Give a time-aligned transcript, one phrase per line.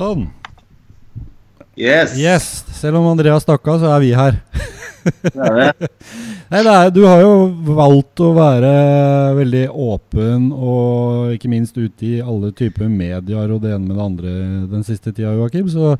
[0.00, 0.30] Sånn.
[1.76, 2.14] Yes.
[2.16, 2.44] Yes.
[2.72, 4.38] Selv om Andreas stakk av, så er vi her.
[5.04, 5.88] Det er det.
[6.50, 7.34] Nei, det er, Du har jo
[7.76, 8.70] valgt å være
[9.36, 14.06] veldig åpen og ikke minst ute i alle typer medier og det ene med det
[14.06, 14.32] andre
[14.72, 15.68] den siste tida, Joakim.
[15.72, 15.94] Så,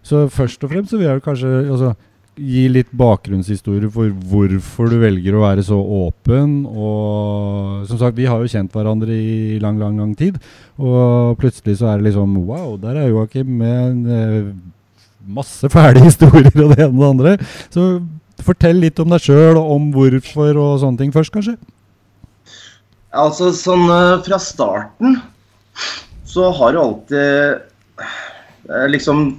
[0.00, 1.92] så først og fremst så vil jeg kanskje altså,
[2.38, 6.62] gi litt bakgrunnshistorie for hvorfor du velger å være så åpen.
[6.70, 10.38] Og som sagt, vi har jo kjent hverandre i lang, lang, lang tid.
[10.80, 14.52] Og plutselig så er det liksom Wow, der er Joakim med en, eh,
[15.28, 17.36] masse fæle historier og det ene og det andre.
[17.70, 17.86] Så
[18.42, 21.58] fortell litt om deg sjøl, om hvorfor og sånne ting først, kanskje.
[23.12, 25.20] Altså sånn eh, fra starten
[26.32, 29.34] så har jo alltid eh, Liksom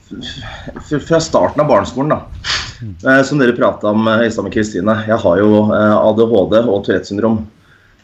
[1.08, 2.54] fra starten av barneskolen, da.
[2.82, 4.96] Eh, Som dere prata om i stad med Kristine.
[5.08, 7.44] Jeg har jo eh, ADHD og Tourettes syndrom.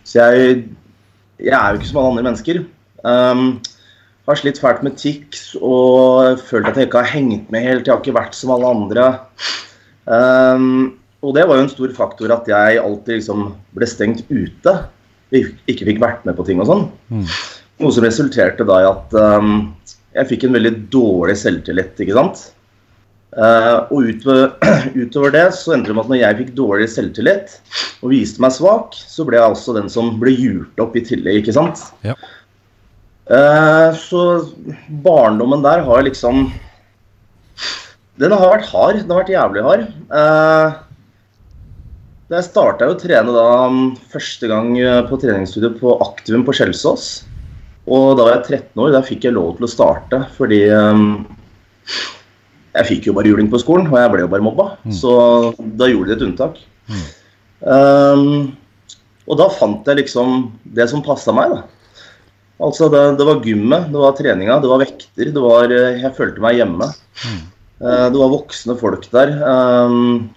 [0.07, 0.63] Så jeg,
[1.41, 2.63] jeg er jo ikke som alle andre mennesker.
[3.03, 3.59] Um,
[4.29, 7.87] har slitt fælt med tics og følt at jeg ikke har hengt med helt.
[7.87, 9.05] Jeg har ikke vært som alle andre.
[10.05, 14.75] Um, og det var jo en stor faktor at jeg alltid liksom ble stengt ute.
[15.33, 16.85] Ikke fikk vært med på ting og sånn.
[17.11, 17.25] Mm.
[17.83, 19.57] Noe som resulterte da i at um,
[20.15, 22.47] jeg fikk en veldig dårlig selvtillit, ikke sant.
[23.39, 24.49] Eh, og utover,
[25.03, 27.53] utover det så endte det med at når jeg fikk dårlig selvtillit
[28.01, 31.41] og viste meg svak, så ble jeg også den som ble hjult opp i tillegg,
[31.41, 31.85] ikke sant.
[32.03, 32.17] Ja.
[33.29, 34.21] Uh, så
[35.05, 36.47] barndommen der har liksom
[38.17, 38.95] Den har vært hard.
[39.03, 39.83] Den har vært jævlig hard.
[42.29, 44.73] da jeg starta jo å trene da um, første gang
[45.07, 47.05] på treningsstudio på Aktivum på Skjelsås.
[47.87, 48.91] Og da var jeg 13 år.
[48.97, 51.21] Da fikk jeg lov til å starte fordi um,
[52.75, 54.67] jeg fikk jo bare juling på skolen, og jeg ble jo bare mobba.
[54.93, 55.11] Så
[55.57, 56.59] da gjorde de et unntak.
[57.59, 58.55] Um,
[59.29, 61.63] og da fant jeg liksom det som passa meg, da.
[62.59, 65.31] Altså det, det var gymmet, det var treninga, det var vekter.
[65.31, 66.89] Det var, eh, jeg følte meg hjemme.
[67.79, 69.31] Eh, det var voksne folk der.
[69.39, 70.27] Um,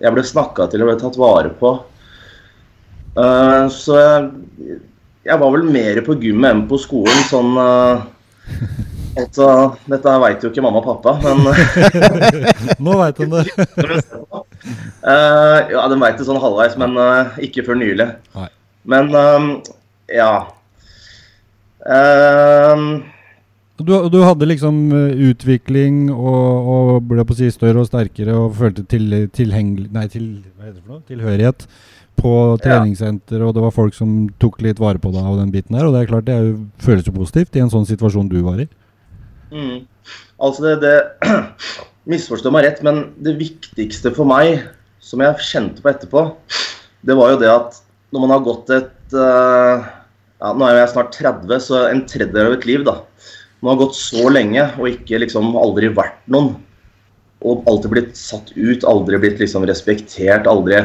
[0.00, 1.74] jeg ble snakka til og ble tatt vare på.
[3.18, 4.78] Uh, så jeg,
[5.28, 7.20] jeg var vel mer på gymmet enn på skolen.
[7.28, 8.06] Sånn eh,
[9.18, 9.46] Altså,
[9.90, 11.38] dette veit jo ikke mamma og pappa, men
[12.86, 13.44] Nå veit hun det.
[15.02, 18.08] uh, Ja, de veit det sånn halvveis, men uh, ikke før nylig.
[18.38, 18.48] Nei.
[18.88, 19.48] Men um,
[20.12, 20.32] ja.
[21.88, 22.82] Eh,
[23.78, 28.34] Du, du hadde liksom eh, utvikling og, og ble på å si større og sterkere
[28.34, 29.04] og følte til,
[29.36, 30.24] tilhengel- nei, til,
[30.56, 31.04] hva heter det for noe?
[31.06, 31.66] tilhørighet
[32.18, 32.32] på
[32.64, 35.86] treningssenter, og det var folk som tok litt vare på deg og den biten der.
[35.86, 38.40] Og det er klart det er jo, føles jo positivt i en sånn situasjon du
[38.42, 38.66] var i.
[39.52, 39.86] Mm.
[40.38, 41.28] Altså det, det
[42.08, 44.62] Misforstå meg rett, men det viktigste for meg,
[45.04, 46.22] som jeg kjente på etterpå,
[47.04, 47.82] det var jo det at
[48.14, 49.88] når man har gått et eh,
[50.38, 53.00] ja, Nå er jeg snart 30, så en tredjedel av et liv, da.
[53.60, 56.54] Man har gått så lenge og ikke liksom aldri vært noen.
[57.44, 60.80] Og alltid blitt satt ut, aldri blitt liksom respektert, aldri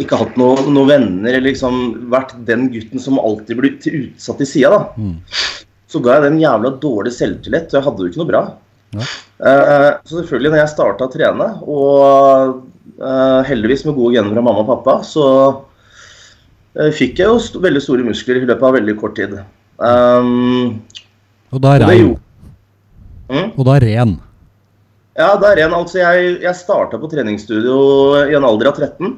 [0.00, 4.48] ikke hatt noen noe venner, eller liksom vært den gutten som alltid blir utsatt til
[4.48, 5.16] sida, da Mm.
[5.92, 8.42] Så ga jeg den jævla dårlig selvtillit, og jeg hadde det jo ikke noe bra.
[8.92, 9.08] Ja.
[9.42, 12.56] Eh, så selvfølgelig, når jeg starta å trene, og
[13.02, 15.26] uh, heldigvis med gode gener fra mamma og pappa, så
[16.78, 19.38] uh, fikk jeg jo st veldig store muskler i løpet av veldig kort tid.
[19.82, 20.82] Um,
[21.52, 22.14] Og da er rein.
[23.32, 23.48] Mm?
[23.56, 24.16] Og da er ren.
[25.18, 25.76] Ja, da er ren.
[25.76, 27.76] altså jeg, jeg starta på treningsstudio
[28.24, 29.16] i en alder av 13.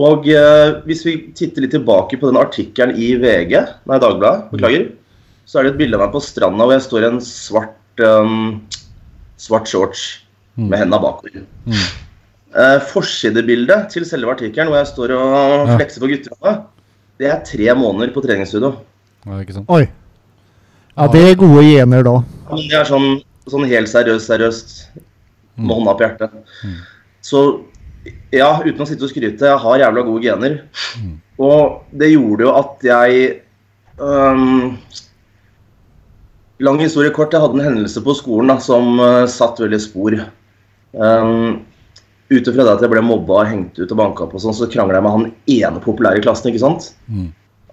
[0.00, 0.26] Og
[0.86, 3.56] hvis vi titter litt tilbake på den artikkelen i VG,
[3.90, 4.84] nei Dagbladet, beklager,
[5.50, 8.02] så er det et bilde av meg på stranda hvor jeg står i en svart,
[8.06, 8.60] um,
[9.40, 10.04] svart shorts
[10.60, 11.42] med hendene bakover.
[11.66, 11.80] Mm.
[12.60, 15.32] Eh, forsidebildet til selve artikkelen hvor jeg står og
[15.68, 15.76] Ja.
[15.78, 16.64] flekser på gutterommet,
[17.18, 18.72] det er tre måneder på treningsstudio.
[19.26, 19.70] Ja, ikke sant?
[19.70, 19.88] Oi.
[20.96, 22.14] Ja, det er gode gener da.
[22.56, 24.74] Det er sånn, sånn helt seriøst, seriøst.
[25.60, 26.30] Med hånda på hjertet.
[27.22, 27.64] Så
[28.32, 30.62] ja, uten å sitte og skryte, jeg har jævla gode gener.
[31.38, 33.42] Og det gjorde jo at jeg
[34.00, 34.78] øhm,
[36.60, 40.16] Lang historie kort, jeg hadde en hendelse på skolen da, som uh, satt veldig spor.
[40.92, 41.62] Um,
[42.30, 44.68] ut ifra det at jeg ble mobba og hengt ut og banka på, sånn, så
[44.70, 46.50] krangla jeg med han ene populære i klassen.
[46.50, 46.90] ikke sant?
[47.08, 47.30] Mm.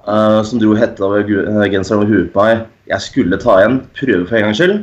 [0.07, 1.27] Uh, som dro hetta over
[1.67, 2.63] genseren over huet på meg.
[2.87, 4.77] Jeg skulle ta igjen, prøve for en gangs skyld.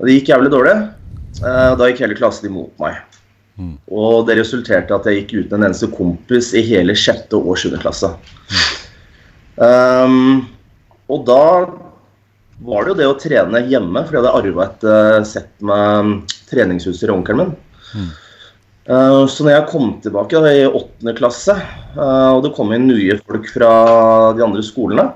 [0.00, 0.74] Og det gikk jævlig dårlig.
[1.44, 2.98] Uh, da gikk hele klassen imot meg.
[3.60, 3.76] Mm.
[3.92, 7.58] Og det resulterte i at jeg gikk uten en eneste kompis i hele sjette og
[7.60, 8.10] sjuende klasse.
[9.60, 10.48] Um,
[11.12, 11.42] og da
[12.64, 16.34] var det jo det å trene hjemme, for jeg hadde arva et eh, sett med
[16.50, 18.10] treningsutstyr av onkelen min.
[18.90, 21.56] Eh, så når jeg kom tilbake da, i åttende klasse,
[21.94, 23.70] eh, og det kom inn nye folk fra
[24.36, 25.06] de andre skolene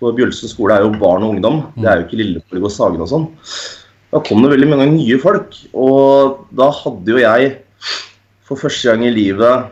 [0.00, 1.60] For Bjølsen skole er jo barn og ungdom.
[1.76, 3.28] Det er jo ikke Lilleborg og Sagen og sånn.
[4.12, 5.54] Da kom det veldig mange nye folk.
[5.78, 7.52] Og da hadde jo jeg
[8.48, 9.70] for første gang i livet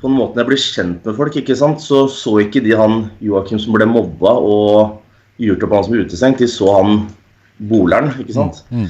[0.00, 3.02] På den måten jeg ble kjent med folk, ikke sant, så så ikke de han
[3.20, 4.98] Joakim som ble mobba og
[5.40, 6.40] gjort opp han som utestengt.
[6.40, 7.02] De så han
[7.70, 8.62] boleren, ikke sant.
[8.72, 8.88] Mm.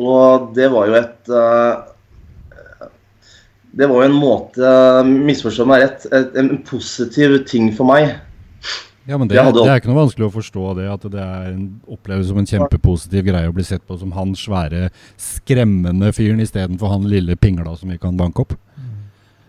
[0.00, 1.84] Og det var jo et uh,
[3.76, 4.70] Det var jo en måte,
[5.08, 8.14] misforstå meg rett, et, en positiv ting for meg.
[9.08, 11.64] Ja, men det, det er ikke noe vanskelig å forstå det, at det er en,
[11.90, 16.92] oppleves som en kjempepositiv greie å bli sett på som han svære, skremmende fyren istedenfor
[16.92, 18.54] han lille pingla som vi kan banke opp.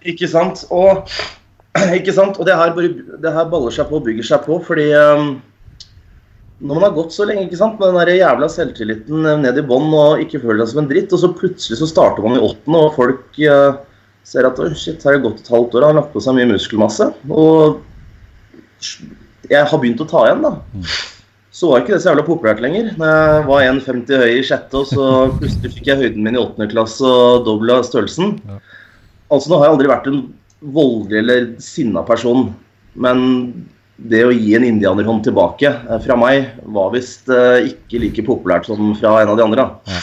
[0.09, 0.65] Ikke sant?
[0.73, 1.09] Og,
[1.97, 2.37] ikke sant?
[2.39, 2.91] og det, her bare,
[3.23, 5.33] det her baller seg på og bygger seg på, fordi um,
[6.63, 9.57] når man har gått så lenge ikke sant, med den der jævla selvtilliten eh, ned
[9.59, 12.37] i bånn og ikke føler seg som en dritt, og så plutselig så starter man
[12.37, 13.81] i åttende, og folk uh,
[14.27, 16.23] ser at «Oi, shit, her har det gått et halvt år, han har lagt på
[16.23, 17.09] seg mye muskelmasse.
[17.33, 17.81] Og
[19.51, 20.53] jeg har begynt å ta igjen, da.
[21.53, 22.93] Så var ikke det så jævla populært lenger.
[22.97, 26.41] Når jeg var 1,50 høy i sjette, og så plutselig fikk jeg høyden min i
[26.41, 28.37] åttende klasse og dobla størrelsen.
[28.47, 28.61] Ja.
[29.33, 30.23] Altså, nå har jeg aldri vært en
[30.73, 32.51] voldelig eller sinna person,
[32.93, 33.23] men
[33.97, 38.67] det å gi en indianerhånd tilbake eh, fra meg var visst eh, ikke like populært
[38.69, 39.67] som fra en av de andre.
[39.89, 40.01] Ja.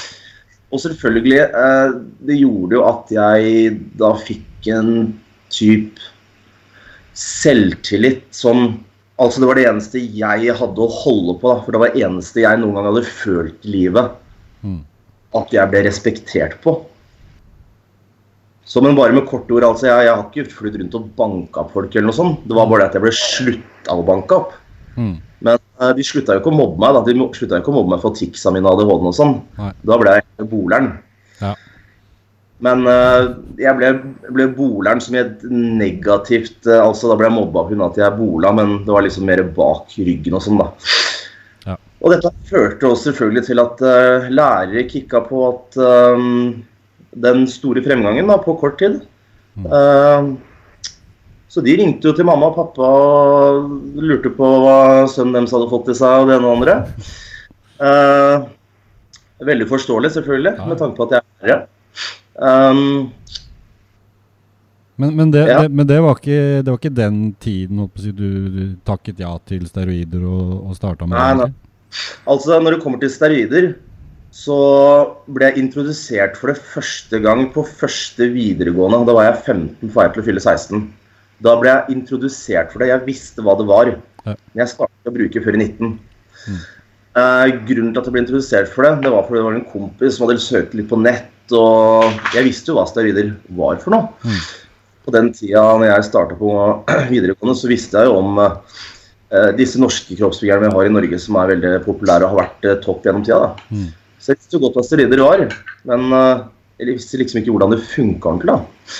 [0.70, 1.94] Og selvfølgelig, eh,
[2.28, 4.94] det gjorde jo at jeg da fikk en
[5.50, 6.10] type
[7.18, 8.80] selvtillit som
[9.20, 11.58] Altså, det var det eneste jeg hadde å holde på, da.
[11.60, 14.14] For det var det eneste jeg noen gang hadde følt i livet
[14.64, 14.80] Mm.
[15.36, 16.74] at jeg ble respektert på.
[18.70, 19.88] Så, men bare med korte ord, altså.
[19.88, 22.44] Jeg, jeg har ikke flydd rundt og banka opp folk eller noe sånt.
[22.46, 24.52] Det var bare det at jeg ble slutta å banke opp.
[24.94, 25.16] Mm.
[25.46, 26.94] Men uh, de slutta jo ikke å mobbe meg.
[26.94, 27.02] da.
[27.08, 29.34] De slutta jo ikke å mobbe meg for ticsa mine og ADHD-en og sånn.
[29.90, 30.92] Da ble jeg boleren.
[31.40, 31.56] Ja.
[32.62, 33.90] Men uh, jeg ble,
[34.36, 37.86] ble boleren som i et negativt uh, Altså, da ble jeg mobba pga.
[37.88, 40.68] at jeg bola, men det var liksom mer bak ryggen og sånn, da.
[41.66, 41.78] Ja.
[42.04, 46.28] Og dette førte også selvfølgelig til at uh, lærere kicka på at eh,
[47.16, 49.00] den store fremgangen da, på kort tid
[49.66, 50.28] eh,
[51.50, 54.76] Så de ringte jo til mamma og pappa og lurte på hva
[55.10, 56.76] sønnen deres hadde fått i seg og det ene og det andre.
[57.80, 58.44] Uh,
[59.48, 60.66] veldig forståelig, selvfølgelig, Ja.
[60.68, 61.66] med tanke på at jeg er lærer.
[62.38, 63.10] Um,
[65.00, 65.62] Men, men, det, Ja.
[65.62, 69.32] det, men det, var ikke, det var ikke den tiden si, du, du takket ja
[69.48, 71.46] til steroider og, og starta med Nei, det?
[71.48, 71.52] nei.
[72.28, 73.70] altså, når det kommer til steroider,
[74.30, 74.56] så
[75.34, 79.02] ble jeg introdusert for det første gang på første videregående.
[79.08, 80.84] Da var jeg 15, for jeg til å fylle 16.
[81.42, 82.92] Da ble jeg introdusert for det.
[82.92, 83.90] Jeg visste hva det var.
[84.24, 85.96] Men jeg startet å bruke før i 19.
[86.46, 86.60] Mm.
[87.18, 89.70] Eh, grunnen til at jeg ble introdusert for det, det var fordi det var en
[89.72, 91.30] kompis som hadde søkt litt på nett.
[91.50, 92.06] Og
[92.36, 94.12] jeg visste jo hva steroider var for noe.
[94.22, 94.42] Mm.
[95.06, 96.52] På den tida når jeg starta på
[97.14, 101.40] videregående, så visste jeg jo om eh, disse norske kroppsbyggerne vi har i Norge som
[101.40, 103.48] er veldig populære og har vært eh, topp gjennom tida.
[103.48, 103.74] Da.
[103.74, 103.88] Mm.
[104.20, 105.46] Så jeg visste jo godt hva steroider var,
[105.88, 106.42] men eh,
[106.80, 108.52] jeg visste liksom ikke hvordan det funka ordentlig.
[108.52, 108.92] da.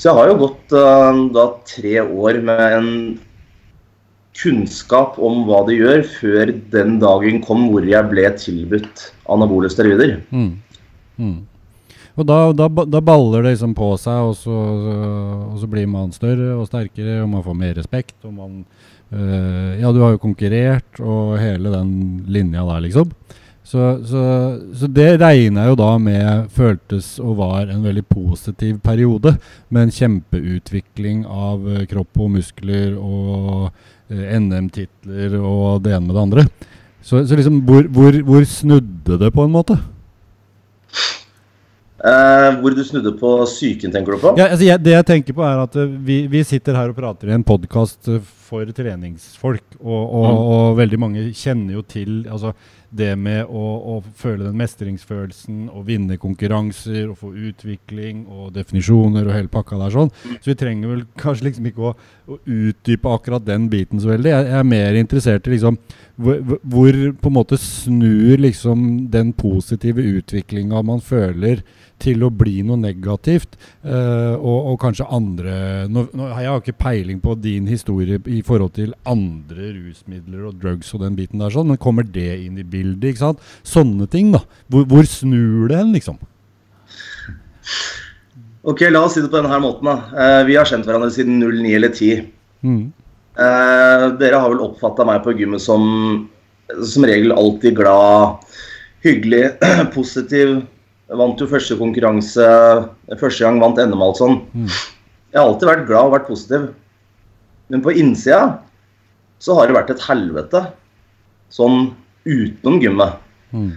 [0.00, 2.90] Så jeg har jo gått eh, da tre år med en
[4.42, 10.16] kunnskap om hva det gjør, før den dagen kom hvor jeg ble tilbudt anabole steroider.
[10.32, 10.54] Mm.
[11.20, 11.40] Mm.
[12.12, 14.56] Og da, da, da baller det liksom på seg, og så,
[15.52, 18.16] og så blir man større og sterkere, og man får mer respekt.
[18.28, 18.58] Og man
[19.12, 21.94] øh, Ja, du har jo konkurrert, og hele den
[22.28, 23.14] linja der, liksom.
[23.62, 24.22] Så, så,
[24.74, 29.36] så det jeg jo da med føltes og var en veldig positiv periode,
[29.70, 33.70] med en kjempeutvikling av øh, kropp og muskler og
[34.10, 36.46] øh, NM-titler og det ene med det andre.
[37.02, 39.78] Så, så liksom, hvor, hvor, hvor snudde det på en måte?
[42.02, 44.34] Eh, hvor du snudde på psyken, tenker du på?
[44.34, 46.98] Ja, altså jeg, det jeg tenker på er at eh, vi, vi sitter her og
[46.98, 48.10] prater i en podkast
[48.42, 50.40] for treningsfolk, og, og, Mm.
[50.54, 52.50] og veldig mange kjenner jo til altså,
[52.92, 53.62] det med å,
[53.94, 59.80] å føle den mestringsfølelsen, og vinne konkurranser, og få utvikling og definisjoner og hele pakka
[59.80, 60.12] der sånn.
[60.34, 61.94] Så vi trenger vel kanskje liksom ikke å,
[62.28, 64.32] å utdype akkurat den biten så veldig.
[64.34, 65.80] Jeg, jeg er mer interessert i liksom
[66.20, 71.62] hvor, hvor- på en måte snur liksom den positive utviklinga man føler
[72.02, 75.52] til å bli noe negativt, Uh, og, og kanskje andre
[75.90, 80.60] nå, nå, Jeg har ikke peiling på din historie i forhold til andre rusmidler og
[80.62, 83.08] drugs og den biten der, sånn, men kommer det inn i bildet?
[83.10, 83.40] ikke sant?
[83.66, 84.42] Sånne ting, da.
[84.70, 86.18] Hvor, hvor snur det hen, liksom?
[88.62, 89.88] Ok, la oss si det på denne måten.
[89.90, 89.96] da.
[90.14, 92.26] Uh, vi har kjent hverandre siden 09 eller 10.
[92.62, 92.92] Mm.
[93.32, 96.28] Eh, dere har vel oppfatta meg på gymmet som
[96.80, 98.44] som regel alltid glad,
[99.04, 99.50] hyggelig,
[99.96, 100.62] positiv.
[101.12, 102.44] Vant jo første konkurranse
[103.20, 104.38] første gang vant NM og alt sånn.
[104.56, 104.68] Mm.
[105.32, 106.68] Jeg har alltid vært glad og vært positiv.
[107.72, 108.62] Men på innsida
[109.42, 110.62] så har det vært et helvete
[111.52, 111.90] sånn
[112.24, 113.18] utenom gymmet.
[113.52, 113.72] Mm.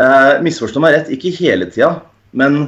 [0.00, 1.94] Eh, misforstå meg rett, ikke hele tida,
[2.36, 2.62] men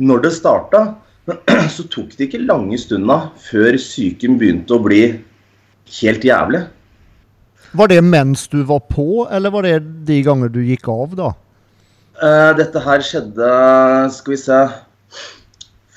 [0.00, 0.82] når det starta,
[1.74, 5.02] så tok det ikke lange stunda før psyken begynte å bli
[6.00, 6.62] helt jævlig.
[7.76, 11.32] Var det mens du var på, eller var det de ganger du gikk av, da?
[12.16, 13.48] Uh, dette her skjedde
[14.16, 14.60] Skal vi se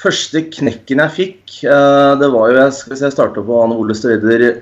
[0.01, 3.95] Første knekken jeg fikk, uh, det var jo Skal vi se, jeg starta på anabole
[3.95, 4.59] steroider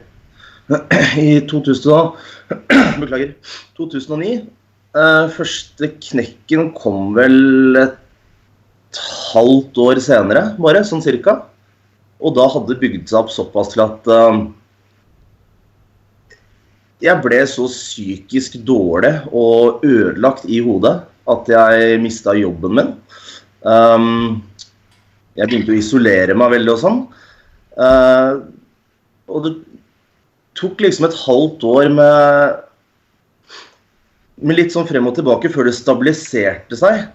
[1.24, 2.12] i 2000,
[3.02, 3.32] beklager,
[3.80, 4.34] 2009.
[4.98, 9.00] Uh, første knekken kom vel et
[9.32, 11.40] halvt år senere, bare, sånn cirka.
[12.24, 14.40] Og da hadde det bygd seg opp såpass til at eh,
[17.04, 20.96] jeg ble så psykisk dårlig og ødelagt i hodet
[21.30, 22.94] at jeg mista jobben min.
[23.62, 24.44] Um,
[25.38, 27.02] jeg begynte å isolere meg veldig og sånn.
[27.78, 28.48] Uh,
[29.30, 29.52] og det
[30.58, 32.56] tok liksom et halvt år med,
[34.42, 37.06] med litt sånn frem og tilbake før det stabiliserte seg.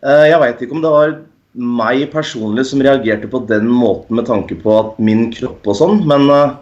[0.00, 1.18] Uh, jeg veit ikke om det var
[1.58, 6.02] meg personlig som reagerte på den måten med tanke på at min kropp og sånn,
[6.08, 6.56] men uh,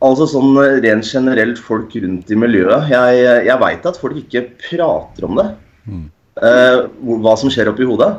[0.00, 2.88] Altså sånn rent generelt folk rundt i miljøet.
[2.88, 5.48] Jeg, jeg veit at folk ikke prater om det.
[5.90, 6.04] Mm.
[6.40, 6.78] eh,
[7.24, 8.14] hva som skjer oppi hodet.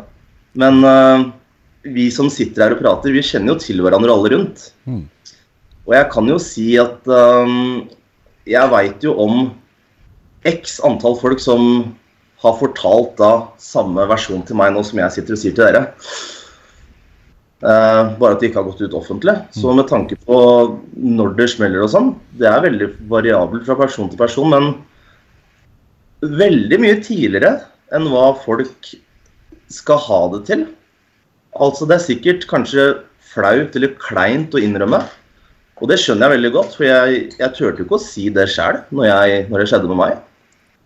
[0.62, 1.24] Men eh,
[1.96, 4.68] vi som sitter her og prater, vi kjenner jo til hverandre alle rundt.
[4.86, 5.06] Mm.
[5.88, 7.88] Og jeg kan jo si at um,
[8.48, 9.40] jeg veit jo om
[10.48, 11.96] x antall folk som
[12.42, 15.84] har fortalt da samme versjon til meg nå som jeg sitter og sier til dere.
[17.62, 19.36] Eh, bare at det ikke har gått ut offentlig.
[19.54, 20.38] Så med tanke på
[20.98, 22.10] når det smeller og sånn,
[22.42, 24.50] det er veldig variabelt fra person til person.
[24.50, 24.72] Men
[26.42, 27.60] veldig mye tidligere
[27.94, 28.94] enn hva folk
[29.72, 30.66] skal ha det til.
[31.62, 32.88] Altså det er sikkert kanskje
[33.32, 35.04] flaut eller kleint å innrømme.
[35.82, 38.46] Og det skjønner jeg veldig godt, for jeg, jeg turte jo ikke å si det
[38.54, 40.20] sjøl når, når det skjedde med meg.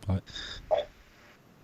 [0.08, 0.20] Nei,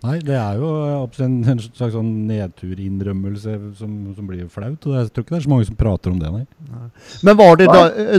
[0.02, 0.68] det er jo
[0.98, 4.88] absolutt en, slags sånn nedturinnrømmelse som, som blir flaut.
[4.88, 6.88] Og jeg tror ikke det er så mange som prater om det, nei.
[7.22, 8.18] Men var det da, eh,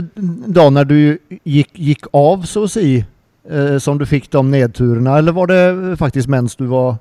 [0.56, 0.96] da når du
[1.44, 5.98] gikk, gikk av så å si, eh, som du fikk de nedturene, eller var det
[6.00, 6.96] faktisk mens du var,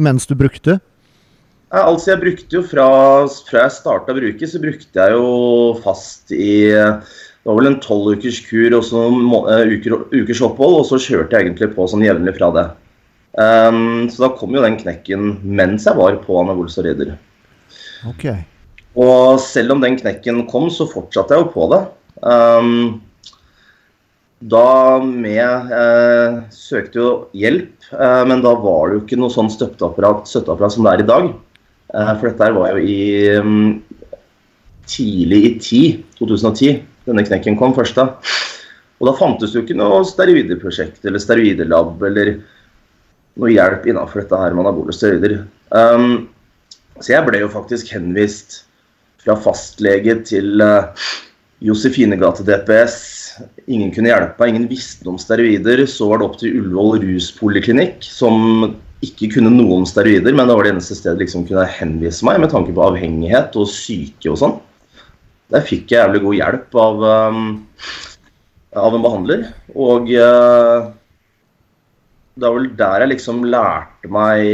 [0.00, 0.78] mens du brukte?
[1.68, 2.88] Ja, altså jeg brukte jo fra,
[3.44, 5.28] fra jeg starta å bruke, så brukte jeg jo
[5.84, 10.40] fast i Det var vel en tolv ukers kur og så noen eh, uker, ukers
[10.48, 12.70] opphold, og så kjørte jeg egentlig på sånn jevnlig fra det.
[13.38, 17.14] Ehm, så da kom jo den knekken mens jeg var på anabole steroider.
[18.08, 18.40] Okej.
[18.98, 21.82] Og selv om den knekken kom, så fortsatte jeg jo på det.
[22.18, 22.98] Um,
[24.38, 29.50] da med eh, Søkte jo hjelp, eh, men da var det jo ikke noe sånn
[29.50, 31.30] støtteapparat, støtteapparat som det er i dag.
[31.94, 32.98] Eh, for dette her var jo i
[33.38, 33.80] um,
[34.86, 35.80] tidlig i 10,
[36.20, 36.78] 2010
[37.08, 38.12] denne knekken kom først da.
[38.98, 42.36] Og da fantes jo ikke noe steroideprosjekt eller steroidelab eller
[43.38, 45.38] noe hjelp innenfor dette her med anabole steroider.
[45.70, 46.28] Um,
[46.98, 48.62] så jeg ble jo faktisk henvist
[49.22, 50.90] fra fastlege til uh,
[51.64, 52.98] Josefinegate DPS.
[53.70, 55.84] Ingen kunne hjelpe ingen visste om steroider.
[55.90, 58.74] Så var det opp til Ullevål ruspoliklinikk, som
[59.06, 62.40] ikke kunne noe om steroider, men det var det eneste stedet liksom kunne henvise meg
[62.42, 64.56] med tanke på avhengighet og syke og sånn.
[65.54, 67.44] Der fikk jeg jævlig god hjelp av, um,
[68.76, 69.46] av en behandler.
[69.78, 70.90] Og uh,
[72.38, 74.44] det var vel der jeg liksom lærte meg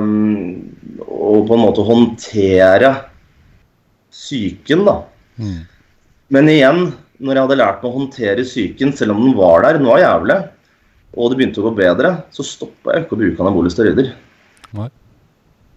[0.00, 0.62] um,
[1.04, 2.90] å på en måte håndtere
[4.14, 4.96] psyken, da.
[5.36, 5.60] Mm.
[6.32, 6.82] Men igjen,
[7.20, 10.00] når jeg hadde lært meg å håndtere psyken, selv om den var der, den var
[10.00, 10.38] jævlig,
[11.14, 14.12] og det begynte å gå bedre, så stoppa jeg ikke å bruke anabole steroider.
[14.74, 14.88] Nei.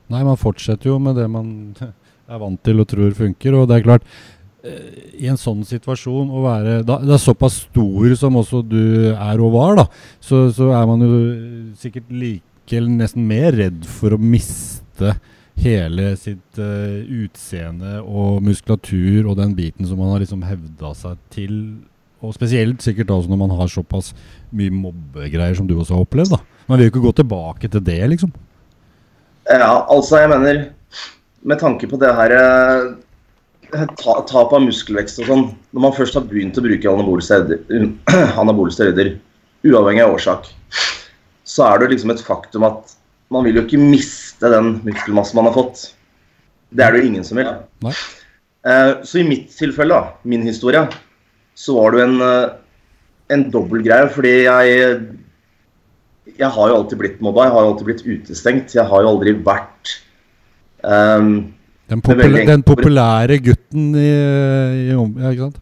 [0.07, 1.49] Nei, man fortsetter jo med det man
[2.31, 3.59] er vant til og tror funker.
[3.59, 4.07] Og det er klart,
[5.17, 9.41] i en sånn situasjon å være da, Det er såpass stor som også du er
[9.43, 9.87] og var, da,
[10.23, 11.17] så, så er man jo
[11.79, 12.43] sikkert like
[12.77, 15.13] eller nesten mer redd for å miste
[15.57, 21.21] hele sitt uh, utseende og muskulatur og den biten som man har liksom hevda seg
[21.33, 21.55] til.
[22.21, 24.11] Og spesielt sikkert da når man har såpass
[24.55, 26.35] mye mobbegreier som du også har opplevd.
[26.35, 26.41] da.
[26.67, 28.33] Man vil jo ikke gå tilbake til det, liksom.
[29.47, 30.65] Ja, altså, jeg mener
[31.47, 32.87] Med tanke på det her eh,
[33.71, 35.45] Tap av muskelvekst og sånn
[35.75, 39.17] Når man først har begynt å bruke anabole steroider,
[39.67, 40.47] uavhengig av årsak,
[41.47, 42.93] så er det liksom et faktum at
[43.33, 45.89] man vil jo ikke miste den muskelmassen man har fått.
[46.71, 47.49] Det er det jo ingen som vil.
[47.83, 47.91] Nei.
[48.67, 50.85] Eh, Så i mitt tilfelle, da, min historie,
[51.57, 52.55] så var det jo en, en
[53.33, 54.09] en dobbeltgreie.
[54.13, 54.99] Fordi jeg
[56.37, 58.75] Jeg har jo alltid blitt mobba, jeg har jo alltid blitt utestengt.
[58.75, 59.93] Jeg har jo aldri vært
[60.83, 61.53] ehm,
[61.87, 62.47] Den, enkelt.
[62.49, 65.61] den populære gutten i, i Ja, ikke sant?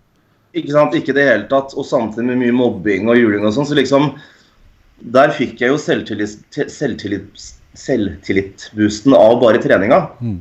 [0.56, 1.76] Ikke sant, ikke i det hele tatt.
[1.78, 3.68] Og samtidig med mye mobbing og juling og sånn.
[3.70, 4.14] Så liksom
[5.16, 6.38] Der fikk jeg jo selvtillit,
[6.72, 7.42] selvtillit,
[7.78, 10.06] selvtillitboosten av bare treninga.
[10.24, 10.40] Mm.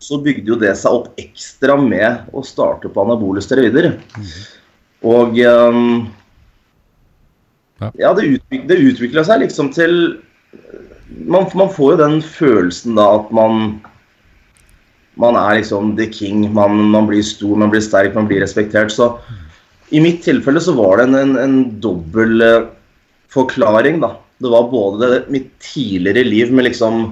[0.00, 3.92] Så bygde jo det seg opp ekstra med å starte på anabole steroider.
[5.04, 6.08] Og um,
[7.80, 7.92] Ja.
[7.96, 9.94] Ja, det, utvik det utvikla seg liksom til
[11.08, 13.78] man, man får jo den følelsen da at man
[15.20, 16.46] man er liksom the king.
[16.56, 18.92] Man, man blir stor, man blir sterk, man blir respektert.
[18.94, 19.12] Så
[19.90, 22.68] i mitt tilfelle så var det en, en, en dobbel eh,
[23.32, 24.14] forklaring, da.
[24.40, 27.10] Det var både mitt tidligere liv med liksom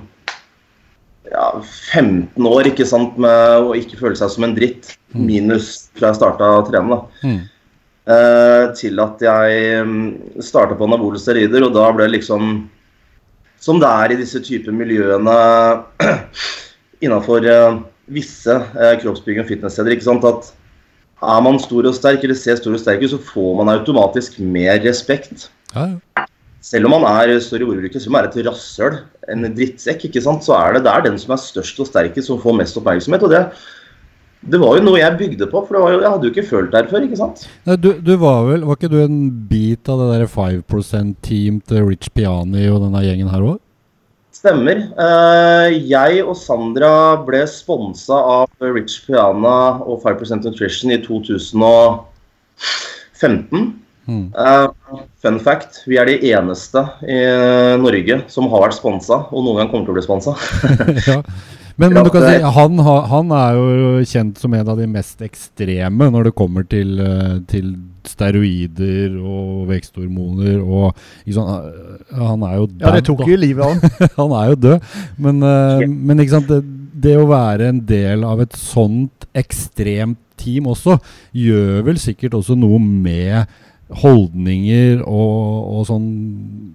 [1.28, 1.48] ja,
[1.92, 6.20] 15 år ikke sant, med å ikke føle seg som en dritt, minus fra jeg
[6.20, 7.28] starta å trene, da.
[7.28, 7.38] Mm.
[8.08, 12.68] Eh, til at jeg starta på anabole steroider, og da ble det liksom
[13.58, 15.34] Som det er i disse typer miljøene
[17.04, 17.42] innafor
[18.12, 19.94] visse eh, kroppsbygging- og fitnesssteder.
[19.96, 20.52] ikke sant, at
[21.18, 24.36] Er man stor og sterk, eller ser stor og sterk ut, så får man automatisk
[24.38, 25.48] mer respekt.
[25.74, 26.26] Ja, ja.
[26.62, 29.00] Selv om man er større ordbruket, som er et rasshøl,
[29.30, 32.30] en drittsekk, ikke sant, så er det, det er den som er størst og sterkest
[32.30, 33.22] som får mest oppmerksomhet.
[33.26, 33.42] og det
[34.46, 36.46] det var jo noe jeg bygde på, for det var jo, jeg hadde jo ikke
[36.46, 37.02] følt det her før.
[37.08, 37.40] ikke sant?
[37.66, 41.60] Nei, Du, du var vel Var ikke du en bit av det der 5 %-team
[41.66, 43.58] til Rich Piani og denne gjengen her òg?
[44.38, 44.84] Stemmer.
[44.94, 53.74] Eh, jeg og Sandra ble sponsa av Rich Piana og 5% Nutrition i 2015.
[54.08, 54.30] Mm.
[54.30, 54.68] Eh,
[55.20, 57.18] fun fact, vi er de eneste i
[57.82, 60.32] Norge som har vært sponsa, og noen gang kommer til å bli sponsa.
[61.10, 61.18] ja.
[61.78, 65.20] Men, men du kan si han, han er jo kjent som en av de mest
[65.22, 67.68] ekstreme når det kommer til, eh, til
[68.08, 70.88] steroider og veksthormoner og
[71.22, 72.82] ikke sånn, eh, Han er jo død.
[72.82, 74.10] Ja, det tok jo livet av han.
[74.20, 74.88] Han er jo død.
[75.22, 76.60] Men, eh, men ikke sant, det,
[77.06, 80.98] det å være en del av et sånt ekstremt team også,
[81.34, 83.46] gjør vel sikkert også noe med
[83.96, 86.08] holdninger og, og sånn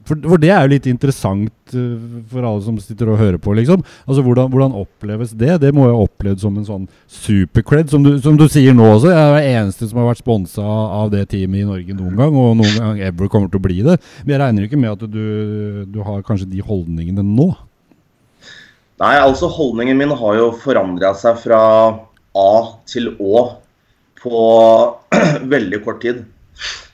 [0.08, 3.54] for, for det er jo litt interessant eh, for alle som sitter og hører på,
[3.56, 3.84] liksom.
[4.04, 5.54] Altså Hvordan, hvordan oppleves det?
[5.62, 9.14] Det må jeg ha opplevd som en sånn supercred, som som du sier nå også.
[9.14, 12.36] Jeg er den eneste som har vært sponsa av det teamet i Norge noen gang,
[12.36, 14.00] og noen gang ever kommer til å bli det.
[14.24, 15.24] Men jeg regner ikke med at du,
[15.88, 17.52] du har kanskje de holdningene nå.
[19.04, 21.62] Nei, altså holdningen min har jo forandra seg fra
[22.34, 22.52] A
[22.90, 23.44] til Å
[24.24, 24.44] på
[25.54, 26.24] veldig kort tid.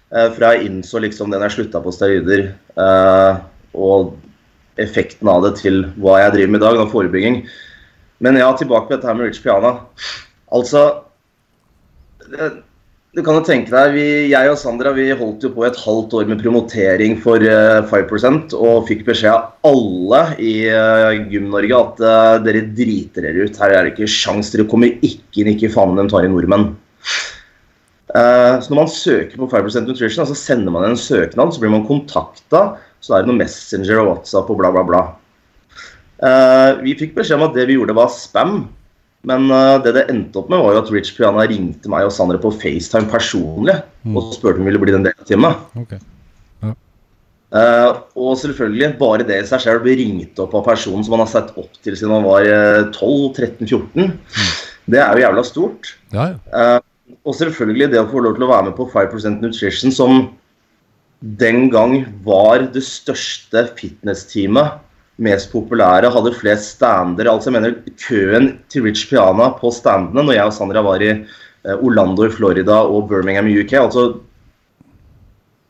[0.10, 2.48] Eh, fra jeg innså liksom den jeg slutta på steroider,
[2.82, 3.42] eh,
[3.78, 4.16] og
[4.82, 7.44] effekten av det til hva jeg driver med i dag, da, forebygging.
[8.24, 9.78] Men ja, tilbake på dette her med Rich Piana.
[10.52, 11.04] Altså
[12.32, 12.66] det,
[13.16, 16.14] Du kan jo tenke deg, vi, jeg og Sandra vi holdt jo på et halvt
[16.14, 22.04] år med promotering for uh, 5 og fikk beskjed av alle i uh, Gym-Norge at
[22.06, 23.58] uh, dere driter dere ut.
[23.58, 26.36] Her er det ikke sjans, dere kommer ikke inn, ikke faen om de tar inn
[26.38, 26.70] nordmenn.
[28.10, 31.74] Eh, så når man søker på 5% Nutrition, så sender man en søknad, så blir
[31.74, 32.64] man kontakta.
[33.04, 35.06] Så er det noe Messenger og WhatsApp og bla, bla, bla.
[36.20, 38.62] Eh, vi fikk beskjed om at det vi gjorde, var spam.
[39.30, 42.14] Men eh, det det endte opp med, var jo at Rich Piana ringte meg og
[42.16, 43.76] Sandra på FaceTime personlig
[44.08, 45.68] og spurte om vi ville bli en del av teamet.
[45.80, 45.98] Ok.
[47.50, 51.24] Eh, og selvfølgelig, bare det i seg selv blir ringt opp av personen som man
[51.24, 54.12] har sett opp til siden man var eh, 12-13-14,
[54.90, 55.96] det er jo jævla stort.
[56.14, 56.76] Ja, ja.
[57.26, 60.30] Og selvfølgelig det å få lov til å være med på 5% Nutrition, som
[61.20, 64.80] den gang var det største fitness-teamet,
[65.20, 67.28] mest populære, hadde flest stander.
[67.28, 71.12] Altså jeg mener køen til Rich Piana på standene når jeg og Sandra var i
[71.12, 73.74] eh, Orlando i Florida og Birmingham i UK.
[73.82, 74.06] altså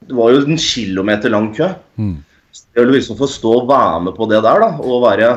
[0.06, 1.72] Det var jo en kilometer lang kø.
[1.98, 2.20] Mm.
[2.76, 5.34] Det å liksom få stå og være med på det der, da, og være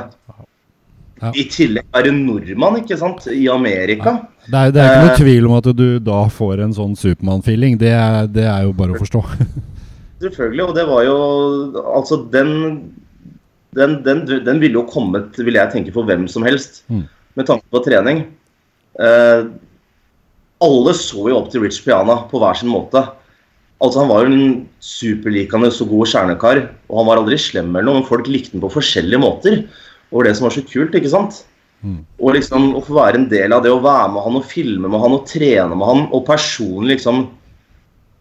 [1.23, 1.31] Ja.
[1.39, 4.17] I tillegg være nordmann, ikke sant, i Amerika.
[4.49, 5.21] Det er, det er ikke noe Eh.
[5.21, 7.79] tvil om at du da får en sånn Supermann-feeling.
[7.79, 7.93] Det,
[8.35, 9.23] det er jo bare å forstå.
[10.25, 11.17] Selvfølgelig, og det var jo
[11.83, 12.53] Altså, den
[13.73, 16.83] den, den, den ville jo kommet, vil jeg tenke, for hvem som helst.
[16.93, 17.07] Mm.
[17.39, 18.27] Med tanke på trening.
[19.01, 19.47] Eh,
[20.63, 23.01] alle så jo opp til Rich Piana på hver sin måte.
[23.83, 27.89] Altså Han var jo en superlikende så god kjernekar, og han var aldri slem eller
[27.89, 29.65] noe, men folk likte han på forskjellige måter.
[30.13, 31.43] Og det som var så kult, ikke sant?
[31.83, 32.03] Mm.
[32.23, 34.91] Og liksom å få være en del av det, å være med han og filme
[34.91, 37.25] med han og trene med han, og personlig liksom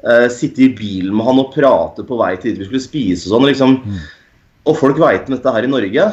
[0.08, 3.30] eh, sitte i bilen med han og prate på vei til dit vi skulle spise
[3.30, 3.49] og sånn.
[3.51, 3.77] liksom.
[4.69, 6.10] Og folk veit om dette her i Norge.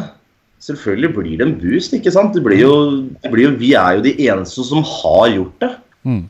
[0.65, 2.35] Selvfølgelig blir det en boost, ikke sant?
[2.35, 2.75] Det blir jo,
[3.23, 5.73] det blir jo, vi er jo de eneste som har gjort det.
[6.09, 6.25] Mm.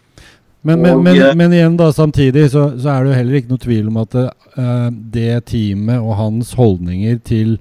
[0.69, 3.55] Men, men, men, eh, men igjen, da, samtidig så, så er det jo heller ikke
[3.55, 7.55] noe tvil om at uh, det teamet og hans holdninger til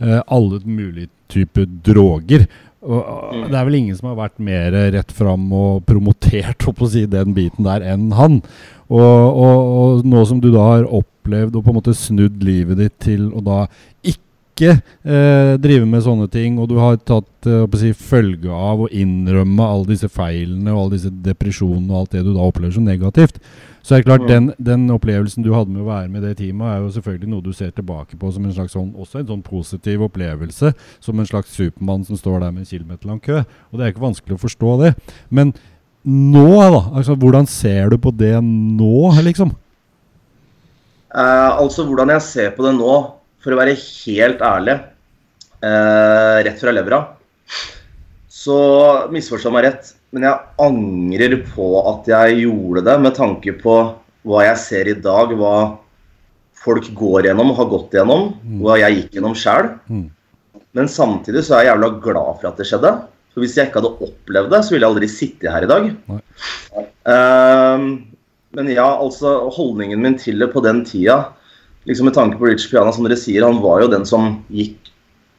[0.00, 2.46] uh, alle mulige typer droger
[2.84, 7.06] Og, og Det er vel ingen som har vært mer rett fram og promotert si,
[7.08, 8.42] den biten der enn han.
[8.92, 12.82] Og, og, og, nå som du da har opplevd og på en måte snudd livet
[12.82, 13.62] ditt til å da
[14.04, 18.90] ikke eh, drive med sånne ting, og du har tatt eh, si, følge av å
[18.92, 22.86] innrømme alle disse feilene og alle disse depresjonene og alt det du da opplever som
[22.86, 23.40] negativt,
[23.84, 26.70] så er det klart, den, den, opplevelsen du hadde med å være med det teamet,
[26.72, 29.42] er jo selvfølgelig noe du ser tilbake på som en slags sånn, også en sånn
[29.44, 30.70] positiv opplevelse.
[31.04, 33.42] Som en slags Supermann som står der med en kilometer lang kø.
[33.44, 34.94] Og det er ikke vanskelig å forstå det.
[35.28, 35.52] Men
[36.08, 36.80] nå, da?
[36.96, 38.96] Altså, hvordan ser du på det nå,
[39.28, 39.52] liksom?
[41.12, 42.94] Eh, altså, hvordan jeg ser på det nå,
[43.44, 44.78] for å være helt ærlig,
[45.60, 47.02] eh, rett fra levra,
[48.32, 48.56] så
[49.12, 53.78] misforstå meg rett men jeg angrer på at jeg gjorde det, med tanke på
[54.24, 55.56] hva jeg ser i dag, hva
[56.64, 58.60] folk går gjennom, har gått gjennom, mm.
[58.62, 59.72] hva jeg gikk gjennom sjøl.
[59.90, 60.06] Mm.
[60.78, 62.94] Men samtidig så er jeg jævla glad for at det skjedde.
[63.34, 65.90] For hvis jeg ikke hadde opplevd det, så ville jeg aldri sittet her i dag.
[67.10, 67.86] Uh,
[68.54, 71.24] men ja, altså holdningen min til det på den tida,
[71.90, 74.83] liksom med tanke på Rich Piana, som dere sier, han var jo den som gikk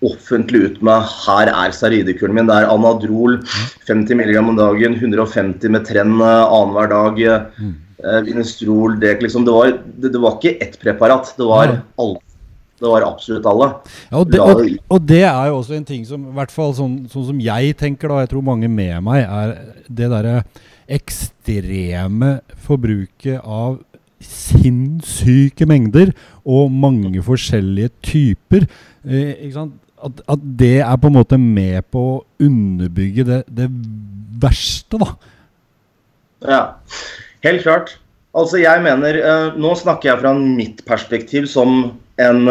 [0.06, 2.48] offentlig ut med 'her er saridekuren min'.
[2.50, 3.40] Det er Anadrol,
[3.88, 7.52] 50 mg om dagen, 150 med trenn eh, annenhver dag.
[7.60, 7.74] Mm.
[8.26, 12.22] Vinestrol, det, liksom, det, var, det, det, var ikke ett preparat, det var alt.
[12.76, 13.70] Det var absolutt alle.
[14.12, 16.74] Ja, og, det, og, og, det, er jo også en ting som, i hvert fall
[16.76, 19.56] sånn, sånn som jeg tenker, da, jeg tror mange med meg, er
[19.88, 20.42] det derre
[20.92, 23.80] ekstreme forbruket av
[24.26, 26.12] sinnssyke mengder
[26.44, 28.68] og mange forskjellige typer.
[29.08, 29.48] Eh?
[30.06, 33.70] At, at, det er på en måte med på å underbygge det, det
[34.42, 35.14] verste, da.
[36.46, 36.62] Ja,
[37.46, 37.96] helt klart.
[38.36, 42.42] Altså, jeg mener eh, Nå snakker jeg fra mitt perspektiv som en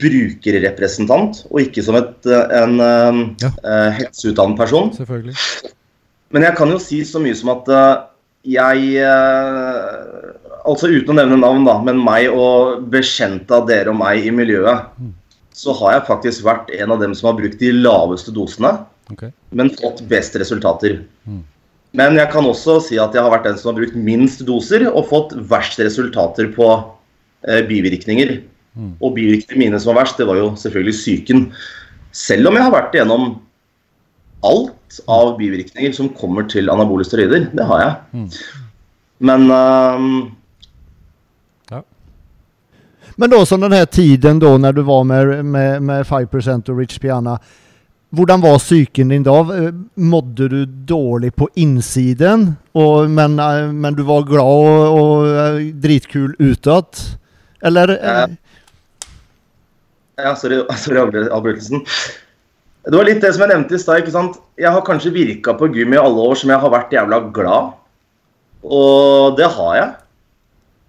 [0.00, 3.50] brukerrepresentant, og ikke som et, eh, en eh, ja.
[3.50, 4.92] eh, helseutdannet person.
[4.96, 5.36] Selvfølgelig.
[6.32, 7.92] Men jeg kan jo si så mye som at eh,
[8.56, 13.96] jeg uh, Altså uten å nevne navn, da, men meg og bekjente av dere og
[13.98, 14.92] meg i miljøet.
[14.94, 15.10] Mm
[15.56, 18.74] så har jeg faktisk vært en av dem som har brukt de laveste dosene,
[19.12, 19.32] okay.
[19.52, 21.02] men fått best resultater.
[21.28, 21.42] Mm.
[21.98, 24.86] Men jeg kan også si at jeg har vært den som har brukt minst doser
[24.88, 26.68] og fått verst resultater på
[27.44, 28.38] eh, bivirkninger.
[28.72, 28.94] Mm.
[29.04, 31.46] Og bivirkningene mine som var verst, det var jo selvfølgelig psyken.
[32.16, 33.34] Selv om jeg har vært igjennom
[34.48, 37.50] alt av bivirkninger som kommer til anabole steroider.
[37.52, 37.92] Det har jeg.
[38.16, 38.28] Mm.
[39.28, 40.08] Men uh,
[43.16, 46.78] men da som den här tiden då när du var med, med, med 5% och
[46.78, 47.40] Rich Piana.
[48.12, 49.46] Hvordan var psyken din da?
[49.94, 53.36] Mådde du dårlig på innsiden, og, men,
[53.80, 57.00] men, du var glad og, og dritkul utad?
[57.62, 57.94] Eller?
[57.96, 58.26] Ja,
[60.20, 61.80] ja sorry, sorry avbrytelsen.
[62.84, 64.12] Det var litt det som jeg nevnte i stad.
[64.60, 67.72] Jeg har kanskje virka på gym i alle år som jeg har vært jævla glad.
[68.62, 69.90] Og det har jeg.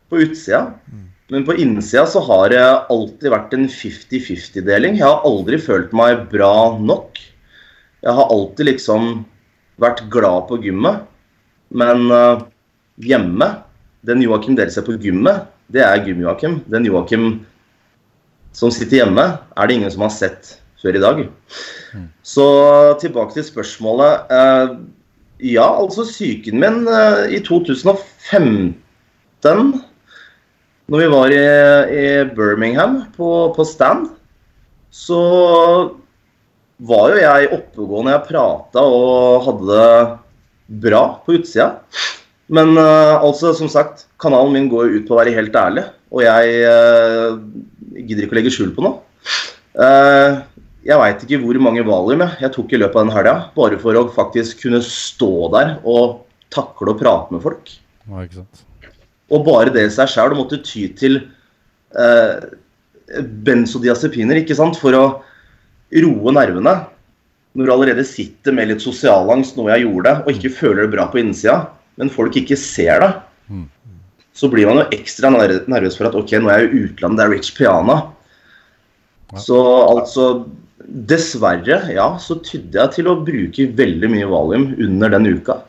[0.10, 0.66] På utsida.
[0.92, 1.13] Mm.
[1.34, 2.62] Men på innsida så har det
[2.94, 5.00] alltid vært en 50-50-deling.
[5.00, 7.18] Jeg har aldri følt meg bra nok.
[8.06, 9.24] Jeg har alltid liksom
[9.82, 11.08] vært glad på gymmet.
[11.74, 12.44] Men uh,
[13.02, 13.48] hjemme
[14.06, 16.60] Den Joakim dere ser på gymmet, det er Gym-Joakim.
[16.70, 17.46] Den Joakim
[18.54, 19.24] som sitter hjemme,
[19.58, 20.52] er det ingen som har sett
[20.84, 21.22] før i dag.
[21.96, 22.10] Mm.
[22.22, 22.46] Så
[23.02, 24.28] tilbake til spørsmålet.
[24.30, 24.84] Uh,
[25.42, 28.76] ja, altså psyken min uh, i 2015
[30.92, 31.44] når vi var i,
[31.96, 34.10] i Birmingham på, på, stand,
[34.94, 35.22] så
[36.84, 38.16] var jo jeg oppegående.
[38.18, 41.70] Jeg prata og hadde det bra på utsida.
[42.54, 45.86] Men uh, altså, som sagt, kanalen min går ut på å være helt ærlig.
[46.14, 47.40] Og jeg uh,
[47.96, 49.00] gidder ikke å legge skjul på noe.
[49.74, 50.44] Uh,
[50.84, 53.38] jeg veit ikke hvor mange valium jeg, jeg tok i løpet av den helga.
[53.56, 57.72] Bare for å faktisk kunne stå der og takle å prate med folk.
[58.04, 58.68] Ja, ikke sant.
[59.32, 61.22] Og bare det i seg sjøl, å måtte ty til
[61.96, 62.50] eh,
[63.48, 64.80] benzodiazepiner ikke sant?
[64.80, 65.06] for å
[66.04, 66.76] roe nervene.
[67.54, 71.06] Når du allerede sitter med litt sosialangst, noe jeg gjorde, og ikke føler det bra
[71.12, 71.60] på innsida,
[72.02, 73.12] men folk ikke ser det,
[73.54, 73.68] mm.
[74.34, 77.28] så blir man jo ekstra nervøs for at ok, nå er jeg i utlandet, det
[77.28, 78.00] er Rich Piana.
[79.42, 79.60] Så
[79.90, 80.28] altså
[80.84, 85.62] Dessverre, ja, så tydde jeg til å bruke veldig mye valium under den uka.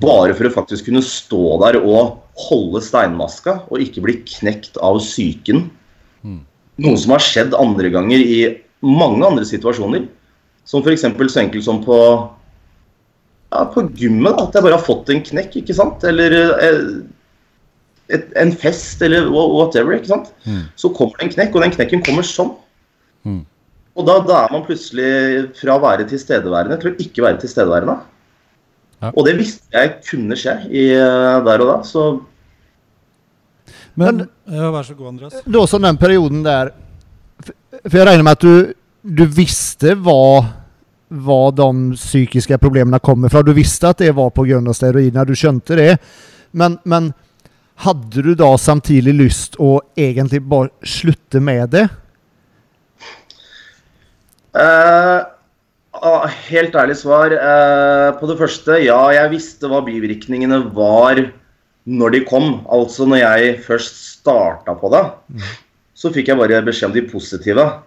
[0.00, 5.00] Bare for å faktisk kunne stå der og holde steinmaska og ikke bli knekt av
[5.02, 5.66] psyken.
[6.24, 6.40] Mm.
[6.80, 8.38] Noe som har skjedd andre ganger i
[8.82, 10.06] mange andre situasjoner.
[10.64, 11.04] Som f.eks.
[11.04, 11.98] så enkelt som på,
[13.52, 14.38] ja, på gymmet.
[14.38, 16.04] At jeg bare har fått en knekk, ikke sant.
[16.08, 16.80] Eller eh,
[18.16, 19.98] et, en fest, eller whatever.
[19.98, 20.32] ikke sant.
[20.46, 20.64] Mm.
[20.78, 22.54] Så kommer det en knekk, og den knekken kommer sånn.
[23.28, 23.42] Mm.
[23.92, 27.98] Og da, da er man plutselig fra å være tilstedeværende til å ikke være tilstedeværende.
[29.02, 29.10] Ja.
[29.16, 31.78] Og det visste jeg kunne skje i, der og da.
[31.86, 32.04] Så
[33.98, 35.40] Men, ja, Vær så god, Andreas.
[35.44, 36.70] Da også den perioden der
[37.88, 40.44] For jeg regner med at du, du visste hva,
[41.10, 43.42] hva de psykiske problemene kommer fra.
[43.42, 44.62] Du visste at det var pga.
[44.72, 45.96] steroidene, du skjønte det.
[46.52, 47.10] Men, men
[47.82, 51.88] hadde du da samtidig lyst å egentlig bare slutte med det?
[54.52, 55.31] Eh, ah,
[56.02, 57.30] helt ærlig svar.
[57.30, 61.32] eh, på det første, ja, jeg visste hva bivirkningene var
[61.86, 62.66] når de kom.
[62.66, 65.04] Altså når jeg først starta på det,
[65.94, 67.82] så fikk jeg bare beskjed om de positive.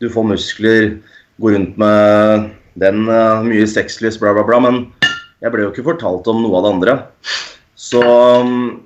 [0.00, 1.00] Du får muskler,
[1.40, 4.60] går rundt med den, eh, mye sexlyst, bla, bla, bla.
[4.60, 4.92] Men
[5.40, 6.94] jeg ble jo ikke fortalt om noe av det andre.
[7.74, 8.02] Så
[8.46, 8.80] mm,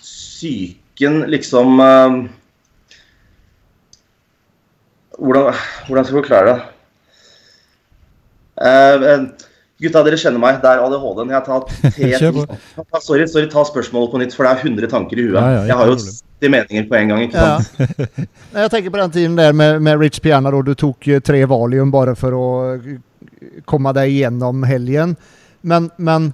[0.00, 2.18] psyken liksom eh,
[5.18, 5.54] hvordan,
[5.86, 6.77] hvordan skal jeg forklare det?
[8.60, 9.26] Eh,
[9.82, 10.60] gutta, dere kjenner meg.
[10.62, 11.34] Det er ADHD-en.
[11.34, 11.66] Jeg tar
[11.98, 13.02] tre på.
[13.04, 15.38] sorry, sorry, ta spørsmålet på nytt, for det er 100 tanker i huet.
[15.38, 16.24] Ja, ja, jeg har jo problem.
[16.38, 17.26] 70 meninger på en gang.
[17.26, 17.70] ikke sant?
[18.48, 18.62] Ja.
[18.64, 21.44] Jeg tenker på den tiden der med, med Rich Piana, da du tok eh, tre
[21.50, 22.46] Valium bare for å
[23.68, 25.14] komme deg gjennom helgen.
[25.68, 26.32] Men, men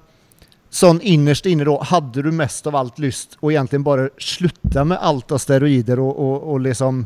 [0.74, 4.98] sånn innerst inne, da, hadde du mest av alt lyst å egentlig bare slutte med
[5.00, 7.04] alt av steroider og, og, og liksom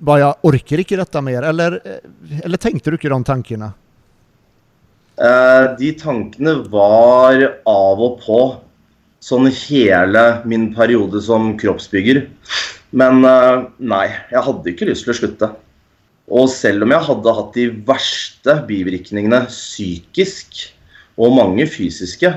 [0.00, 1.74] Bare jeg orker ikke dette mer, eller,
[2.40, 3.66] eller tenkte du ikke de tankene?
[5.20, 8.40] Eh, de tankene var av og på
[9.20, 12.22] sånn hele min periode som kroppsbygger.
[12.96, 15.50] Men eh, nei, jeg hadde ikke lyst til å slutte.
[16.30, 20.68] Og selv om jeg hadde hatt de verste bivirkningene psykisk,
[21.20, 22.30] og mange fysiske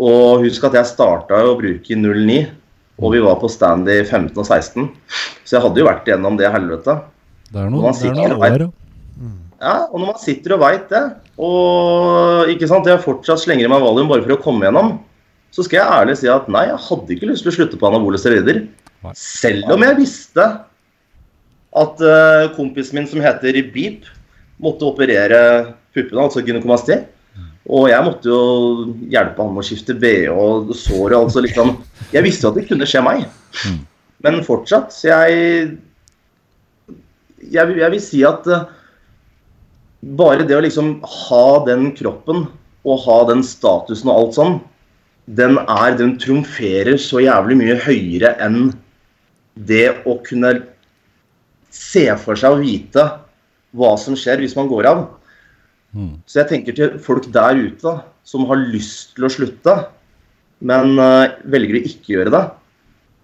[0.00, 2.38] Og husk at jeg starta å bruke 09,
[2.98, 4.88] og vi var på stand i 15 og 16.
[5.44, 6.96] Så jeg hadde jo vært igjennom det helvete.
[7.50, 8.70] Det er noen, det er noen år, ja.
[9.62, 11.02] Ja, og når man sitter og veit det,
[11.40, 14.96] og ikke sant, jeg fortsatt slenger i meg valium bare for å komme gjennom,
[15.54, 17.88] så skal jeg ærlig si at nei, jeg hadde ikke lyst til å slutte på
[17.88, 18.64] anabole steroider.
[19.18, 20.46] Selv om jeg visste
[21.74, 24.08] at uh, kompisen min som heter Beep,
[24.62, 25.40] måtte operere
[25.94, 27.00] puppene, altså gynekomasti.
[27.64, 28.40] Og jeg måtte jo
[29.10, 31.70] hjelpe han med å skifte BH og sår altså liksom
[32.12, 33.24] Jeg visste at det kunne skje meg.
[34.24, 35.72] Men fortsatt, jeg
[37.52, 38.66] jeg, jeg vil si at eh,
[40.18, 42.46] bare det å liksom ha den kroppen
[42.84, 44.56] og ha den statusen og alt sånn,
[45.24, 48.74] den er, den trumferer så jævlig mye høyere enn
[49.54, 50.58] det å kunne
[51.74, 53.04] se for seg og vite
[53.74, 55.06] hva som skjer hvis man går av.
[55.94, 56.18] Mm.
[56.26, 57.94] Så jeg tenker til folk der ute da,
[58.26, 59.78] som har lyst til å slutte,
[60.64, 62.42] men uh, velger å ikke gjøre det.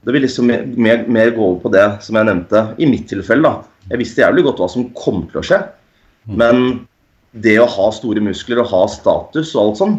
[0.06, 3.44] Det vil liksom mer, mer, gå over på det som jeg nevnte i mitt tilfelle.
[3.44, 3.84] da.
[3.92, 5.60] Jeg visste jævlig godt hva som kom til å skje,
[6.30, 6.86] men
[7.32, 9.98] det å ha store muskler og ha status og alt sånn,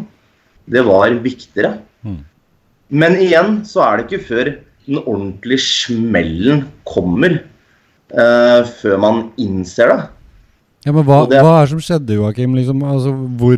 [0.72, 1.78] det var viktigere.
[2.04, 2.20] Mm.
[2.92, 4.50] Men igjen så er det ikke før
[4.86, 7.38] den ordentlige smellen kommer,
[8.12, 10.00] uh, før man innser det.
[10.82, 12.56] Ja, men hva, det- hva er det som skjedde, Joakim?
[12.58, 13.56] Liksom, altså, hvor,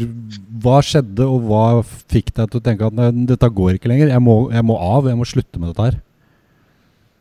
[0.61, 4.13] hva skjedde, og hva fikk deg til å tenke at nei, dette går ikke lenger?
[4.13, 6.01] Jeg må, jeg må av, jeg må slutte med dette her.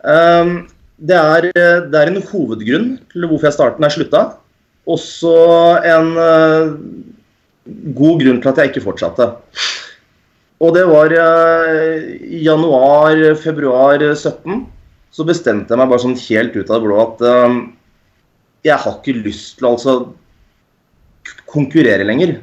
[0.03, 0.67] Um,
[0.99, 4.23] det, er, eh, det er en hovedgrunn til hvorfor jeg startet når jeg slutta.
[4.89, 5.33] Også
[5.87, 6.73] en eh,
[7.95, 9.29] god grunn til at jeg ikke fortsatte.
[10.63, 14.65] Og det var eh, i januar-februar 17.
[15.13, 17.61] Så bestemte jeg meg bare sånn helt ut av det blå at eh,
[18.69, 19.95] jeg har ikke lyst til å altså
[21.51, 22.37] konkurrere lenger.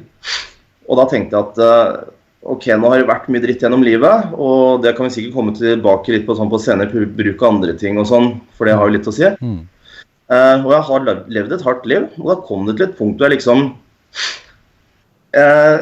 [0.89, 4.31] Og da tenkte jeg at eh, ok, nå har det vært mye dritt gjennom livet,
[4.33, 7.75] og det kan vi sikkert komme tilbake litt på, sånn på senere bruk av andre
[7.77, 9.29] ting og sånn, for det har jo litt å si.
[9.41, 9.59] Mm.
[10.31, 13.19] Eh, og jeg har levd et hardt liv, og da kom det til et punkt
[13.19, 13.65] hvor jeg liksom
[15.35, 15.77] uh,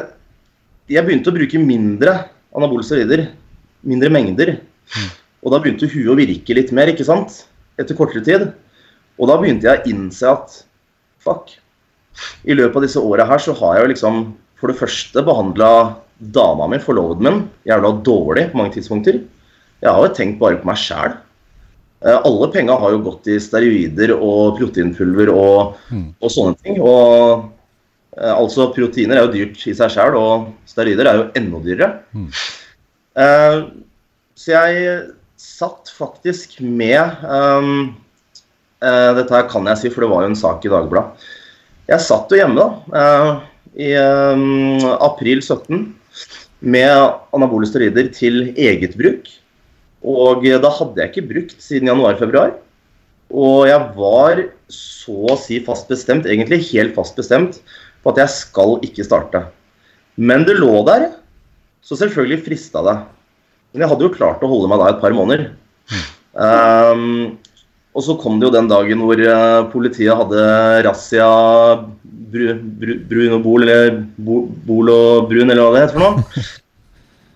[0.90, 2.16] Jeg begynte å bruke mindre
[2.56, 3.28] anabole steroider.
[3.86, 4.56] Mindre mengder.
[5.40, 7.44] Og da begynte huet å virke litt mer, ikke sant?
[7.78, 8.48] Etter kortere tid.
[9.20, 10.58] Og da begynte jeg å innse at
[11.22, 11.54] fuck.
[12.42, 14.22] I løpet av disse åra her så har jeg jo liksom
[14.60, 15.70] for det første behandla
[16.20, 19.22] dama mi, forloveden min, jævla dårlig på mange tidspunkter.
[19.80, 21.14] Jeg har jo tenkt bare på meg sjæl.
[22.04, 26.14] Eh, Alle penga har jo gått i steroider og proteinpulver og, Mm.
[26.20, 26.80] og sånne ting.
[26.80, 27.50] Og
[28.16, 31.90] eh, altså, proteiner er jo dyrt i seg sjøl, og steroider er jo enda dyrere.
[32.16, 32.28] Mm.
[33.20, 33.58] Eh,
[34.34, 35.10] så jeg
[35.40, 37.94] satt faktisk med um,
[38.82, 41.28] eh, Dette her kan jeg si, for det var jo en sak i Dagbladet.
[41.90, 42.68] Jeg satt jo hjemme da,
[43.00, 43.30] eh,
[43.80, 45.94] i april 17
[46.60, 46.90] med
[47.34, 49.28] anabole steroider til eget bruk.
[50.00, 52.54] Og da hadde jeg ikke brukt siden januar-februar.
[53.30, 57.60] Og jeg var så å si fast bestemt, egentlig helt fast bestemt,
[58.02, 59.44] på at jeg skal ikke starte.
[60.20, 61.10] Men det lå der,
[61.84, 62.96] så selvfølgelig frista det.
[63.70, 65.50] Men jeg hadde jo klart å holde meg da et par måneder.
[66.34, 67.38] Um,
[67.94, 70.42] og så kom det jo den dagen hvor uh, politiet hadde
[70.86, 71.28] razzia
[72.02, 76.46] bru, bru, brun og bol, eller bol og brun, eller hva det heter for noe.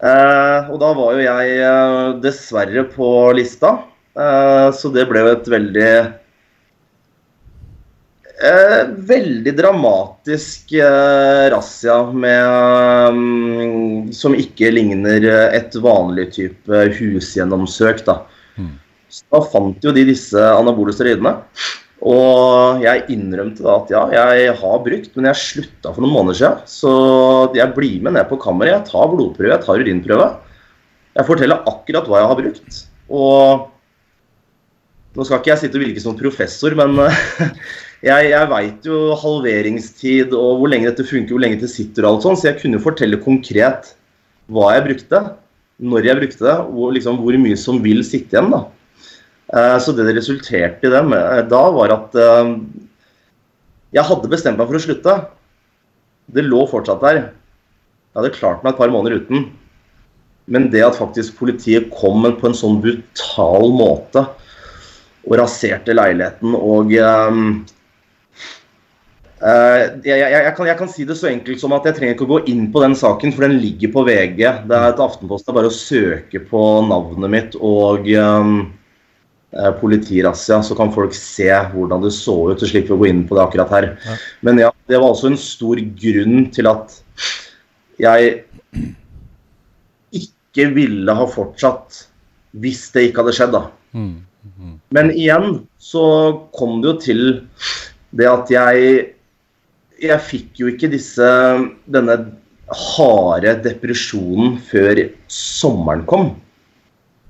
[0.03, 3.79] Uh, og da var jo jeg uh, dessverre på lista,
[4.15, 5.89] så det ble jo et veldig
[9.09, 10.71] veldig dramatisk
[11.51, 15.27] razzia um, som ikke ligner
[15.59, 18.21] et vanlig type husgjennomsøk, da.
[19.11, 21.35] Så da fant jo de disse anabole steroidene.
[22.05, 26.37] Og jeg innrømte da at ja, jeg har brukt, men jeg slutta for noen måneder
[26.37, 26.65] siden.
[26.69, 26.91] Så
[27.57, 28.75] jeg blir med ned på kammeret.
[28.75, 30.27] Jeg tar blodprøve, jeg tar urinprøve.
[31.15, 32.83] Jeg forteller akkurat hva jeg har brukt.
[33.09, 33.71] Og
[35.15, 36.99] nå skal ikke jeg sitte og virke som professor, men
[38.09, 42.17] jeg, jeg veit jo halveringstid og hvor lenge dette funker, hvor lenge det sitter og
[42.17, 43.95] alt sånn, så jeg kunne fortelle konkret
[44.53, 45.21] hva jeg brukte,
[45.85, 48.53] når jeg brukte det, og liksom hvor mye som vil sitte igjen.
[48.53, 48.65] da.
[49.53, 52.55] Eh, så det det resulterte i det eh, da, var at eh,
[53.95, 55.19] jeg hadde bestemt meg for å slutte.
[56.33, 57.21] Det lå fortsatt der.
[58.15, 59.51] Jeg hadde klart meg et par måneder uten.
[60.51, 64.27] Men det at faktisk politiet kom på en sånn brutal måte
[65.25, 67.39] og raserte leiligheten og uh,
[69.41, 72.27] jeg, jeg, jeg, kan, jeg, kan, si det så enkelt som at jeg trenger ikke
[72.27, 74.43] å gå inn på den saken, for den ligger på VG.
[74.69, 75.47] Det er et Aftenpost.
[75.47, 78.55] Det er bare å søke på navnet mitt og um,
[79.81, 82.63] politirazzia, så kan folk se hvordan det så ut.
[82.63, 83.89] og slipper å gå inn på det akkurat her.
[84.05, 84.19] Ja.
[84.47, 86.99] Men ja, det var også en stor grunn til at
[88.03, 88.43] jeg
[90.15, 92.05] ikke ville ha fortsatt
[92.63, 93.65] hvis det ikke hadde skjedd, da.
[93.95, 94.15] Mm.
[94.59, 94.77] Mm.
[94.95, 95.49] Men igjen
[95.83, 96.05] så
[96.55, 97.23] kom det jo til
[98.15, 99.11] det at jeg
[100.05, 101.27] Jeg fikk jo ikke disse
[101.87, 102.17] denne
[102.75, 104.99] harde depresjonen før
[105.31, 106.33] sommeren kom.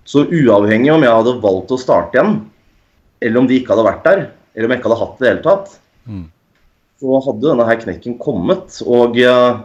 [0.09, 2.37] Så uavhengig om jeg hadde valgt å starte igjen,
[3.25, 4.23] eller om de ikke hadde vært der,
[4.55, 6.25] eller om jeg ikke hadde hatt det i det hele tatt, mm.
[7.01, 8.79] så hadde denne her knekken kommet.
[8.85, 9.65] Og uh,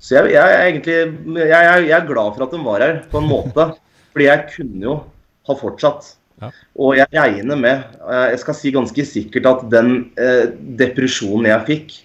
[0.00, 3.22] Så jeg, jeg, er egentlig jeg, jeg, er glad for at den var her, på
[3.22, 3.70] en måte.
[4.12, 4.96] Fordi jeg kunne jo
[5.48, 6.14] ha fortsatt.
[6.40, 6.50] Ja.
[6.80, 11.66] Og jeg regner med, uh, jeg skal si ganske sikkert, at den eh, depresjonen jeg
[11.68, 11.98] fikk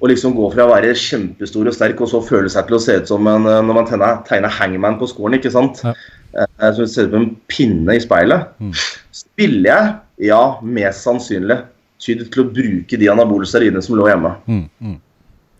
[0.00, 2.82] å liksom gå fra å være kjempestor og sterk, og så føle seg til å
[2.82, 5.82] se ut som en, når man tegner, tegner hangman på skolen, ikke sant.
[5.84, 5.94] Ja.
[6.32, 8.52] Eh, som ser ut som en pinne i speilet.
[8.62, 8.72] Mm.
[9.14, 9.92] Spiller jeg?
[10.30, 11.58] Ja, mest sannsynlig.
[12.00, 14.32] Tydd til å bruke de anabole steroidene som lå hjemme.
[14.48, 14.98] Mm, mm.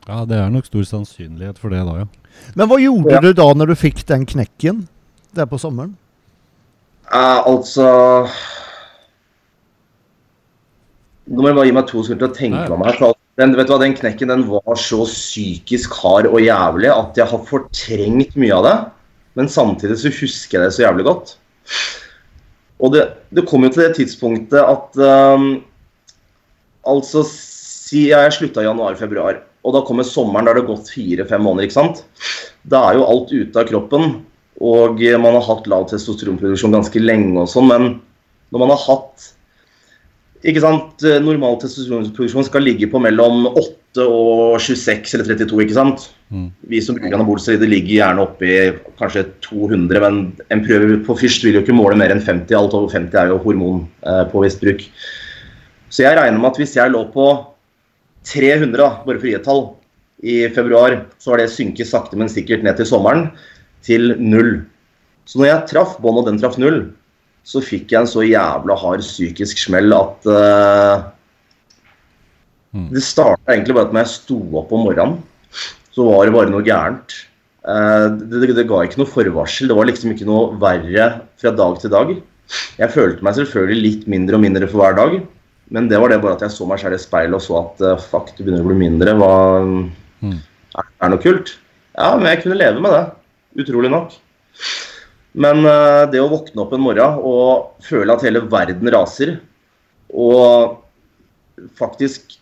[0.08, 2.06] Ja, det er nok stor sannsynlighet for det da, ja.
[2.56, 3.20] Men hva gjorde ja.
[3.20, 4.86] du da når du fikk den knekken
[5.36, 5.92] der på sommeren?
[7.10, 7.90] Uh, altså
[11.30, 13.18] Nå må jeg bare gi meg to sekunder til å tenke meg her.
[13.38, 17.30] Den, vet du hva, den knekken den var så psykisk hard og jævlig at jeg
[17.30, 18.76] har fortrengt mye av det.
[19.38, 21.36] Men samtidig så husker jeg det så jævlig godt.
[22.80, 24.98] Og det, det kom jo til det tidspunktet at
[25.36, 25.52] um,
[26.88, 31.42] Altså, si jeg slutta i januar-februar, og da kommer sommeren, da har det gått fire-fem
[31.44, 32.00] måneder, ikke sant.
[32.72, 34.14] Da er jo alt ute av kroppen,
[34.64, 37.90] og man har hatt lav testosteronproduksjon ganske lenge og sånn, men
[38.48, 39.28] når man har hatt
[40.40, 46.06] ikke sant, Normal testosteronproduksjon skal ligge på mellom 8 og 26 eller 32, ikke sant.
[46.32, 46.46] Mm.
[46.70, 48.54] Vi som bruker anabolsteroider ligger gjerne oppi
[49.00, 50.20] kanskje 200, men
[50.54, 52.56] en prøve på fyrst vil jo ikke måle mer enn 50.
[52.56, 54.86] Alt over 50 er jo hormonpåvist bruk.
[55.90, 57.28] Så jeg regner med at hvis jeg lå på
[58.30, 59.64] 300, da, bare for et tall,
[60.20, 63.30] i februar, så har det synket sakte, men sikkert ned til sommeren
[63.86, 64.58] til null.
[65.24, 66.90] Så når jeg traff bånd og den traff null,
[67.46, 71.08] så fikk jeg en så jævla hard psykisk smell at uh,
[72.92, 75.18] Det starta egentlig bare at når jeg sto opp om morgenen
[75.90, 77.16] så var det bare noe gærent.
[77.66, 79.70] Uh, det, det, det, ga ikke noe forvarsel.
[79.70, 81.08] Det var liksom ikke noe verre
[81.40, 82.12] fra dag til dag.
[82.80, 85.18] Jeg følte meg selvfølgelig litt mindre og mindre for hver dag.
[85.70, 87.82] Men det var det bare at jeg så meg selv i speilet og så at
[87.86, 89.16] uh, fuck, du begynner å bli mindre.
[89.18, 89.34] Hva,
[89.66, 90.38] mm.
[90.78, 91.56] er, det noe kult?
[91.96, 93.04] Ja, men jeg kunne leve med det.
[93.64, 94.14] Utrolig nok.
[95.32, 99.36] Men uh, det å våkne opp en morgen og føle at hele verden raser,
[100.10, 100.80] og
[101.78, 102.34] faktisk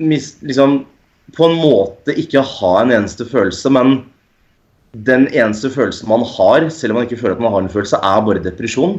[0.00, 0.80] liksom
[1.36, 4.00] på en måte ikke ha en eneste følelse, men
[5.06, 8.00] den eneste følelsen man har, selv om man ikke føler at man har en følelse,
[8.02, 8.96] er bare depresjon.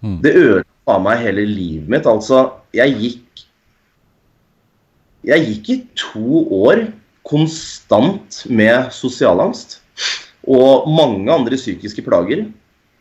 [0.00, 0.20] Mm.
[0.24, 2.06] Det ødela meg hele livet mitt.
[2.06, 3.24] Altså, jeg gikk
[5.26, 6.84] Jeg gikk i to år
[7.26, 9.80] konstant med sosialangst
[10.48, 12.46] og mange andre psykiske plager.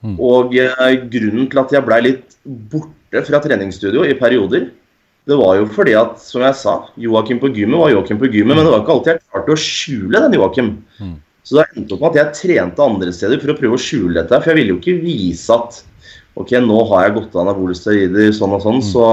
[0.05, 0.17] Mm.
[0.19, 4.67] Og uh, grunnen til at jeg blei litt borte fra treningsstudio i perioder,
[5.27, 8.55] det var jo fordi at, som jeg sa, Joakim på gymmet var Joakim på gymmet,
[8.55, 10.69] men det var ikke alltid jeg klarte å skjule den Joakim.
[11.03, 11.17] Mm.
[11.47, 14.15] Så det endte opp med at jeg trente andre steder for å prøve å skjule
[14.15, 14.39] dette.
[14.43, 15.81] For jeg ville jo ikke vise at
[16.37, 18.87] ok, nå har jeg gått av anabole steroider sånn og sånn, mm.
[18.87, 19.05] så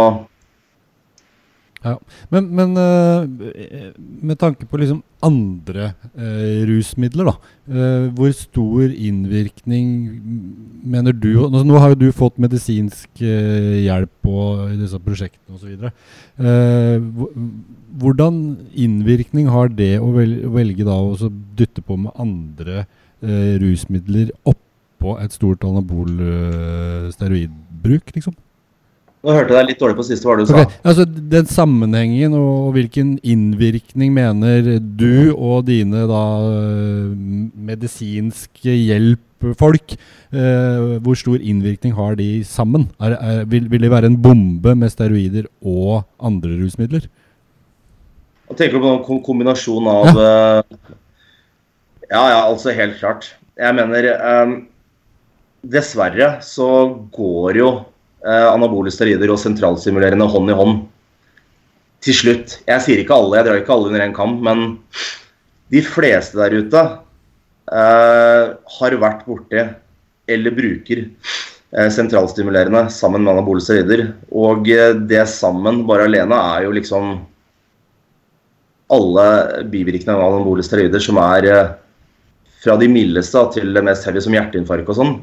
[1.84, 1.98] ja.
[2.32, 3.92] Men, men uh,
[4.24, 7.34] med tanke på liksom andre uh, rusmidler, da.
[7.68, 9.86] Uh, hvor stor innvirkning
[10.84, 14.34] mener du altså Nå har jo du fått medisinsk hjelp på,
[14.72, 15.88] i disse prosjektene osv.
[16.40, 16.98] Uh,
[18.00, 22.84] hvordan innvirkning har det å velge, da å dytte på med andre
[23.24, 26.10] rusmidler oppå et stort anabol
[27.14, 28.34] steroidbruk, liksom?
[29.24, 30.66] Nå hørte jeg deg litt dårlig på siste hva du okay.
[30.66, 30.80] sa.
[30.84, 36.24] Altså, Den sammenhengen og, hvilken innvirkning mener du og dine da
[37.70, 42.90] medisinske hjelpfolk eh, Hvor stor innvirkning har de sammen?
[43.00, 47.08] Er, er, vil, vil, det være en bombe med steroider og andre rusmidler?
[48.50, 50.28] Jeg tenker på en kombinasjon av ja.
[50.60, 50.92] Uh,
[52.10, 53.30] ja, ja, altså helt klart.
[53.56, 54.54] Jeg mener um,
[55.64, 56.68] Dessverre så
[57.14, 57.70] går jo
[58.24, 60.78] anabole steroider og sentralstimulerende hånd i hånd.
[62.04, 62.58] Til slutt.
[62.68, 64.64] Jeg sier ikke alle, jeg drar ikke alle under én kam, men
[65.72, 66.82] de fleste der ute
[67.72, 69.62] eh, har vært borti
[70.30, 74.06] eller bruker eh, sentralstimulerende sammen med anabole steroider.
[74.32, 77.14] Og eh, det sammen, bare alene, er jo liksom
[78.94, 79.26] alle
[79.72, 81.72] bivirkningene av anabole steroider som er eh,
[82.64, 85.14] fra de mildeste til det mest heavy, som hjerteinfarkt og sånn.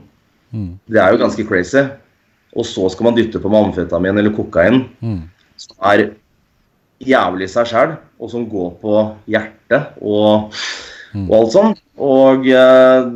[0.51, 0.71] Mm.
[0.91, 1.85] Det er jo ganske crazy
[2.51, 5.21] og så skal man dytte på med amfetamin eller kokain, mm.
[5.61, 6.07] som er
[7.01, 8.95] jævlig i seg sjæl, og som går på
[9.31, 10.57] hjertet og,
[11.15, 11.27] mm.
[11.27, 11.77] og alt sånn.
[12.01, 13.11] Og eh,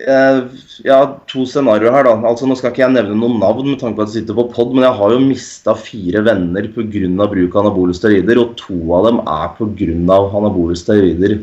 [0.00, 0.44] jeg
[0.86, 2.14] ja, to scenarioer her, da.
[2.30, 4.46] Altså, nå skal ikke jeg nevne noen navn med tanke på at jeg sitter på
[4.54, 7.26] pod, men jeg har jo mista fire venner pga.
[7.34, 10.20] bruk av anabole steroider, og to av dem er pga.
[10.40, 11.40] anabole steroider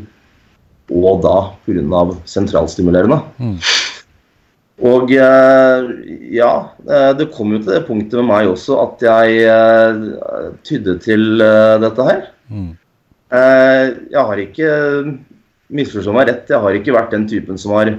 [0.88, 1.36] og da
[1.66, 2.02] pga.
[2.26, 3.20] sentralstimulerende.
[3.38, 3.58] Mm.
[4.78, 5.86] Og eh,
[6.36, 6.50] ja,
[6.86, 11.42] eh, det kom jo til det punktet med meg også at jeg eh, tydde til
[11.82, 12.28] dette her.
[12.48, 12.76] Mm.
[13.28, 14.68] Jeg har ikke
[15.68, 17.90] Misforstå meg rett, jeg har ikke vært den typen som har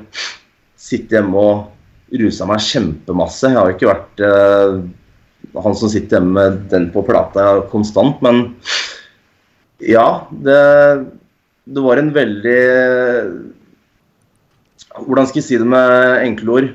[0.80, 3.52] sittet hjemme og rusa meg kjempemasse.
[3.52, 4.24] Jeg har ikke vært
[5.54, 8.48] han som sitter hjemme med den på plata konstant, men
[9.86, 10.58] ja, det,
[11.70, 12.58] det var en veldig
[14.98, 16.70] hvordan skal jeg si det med enkle ord?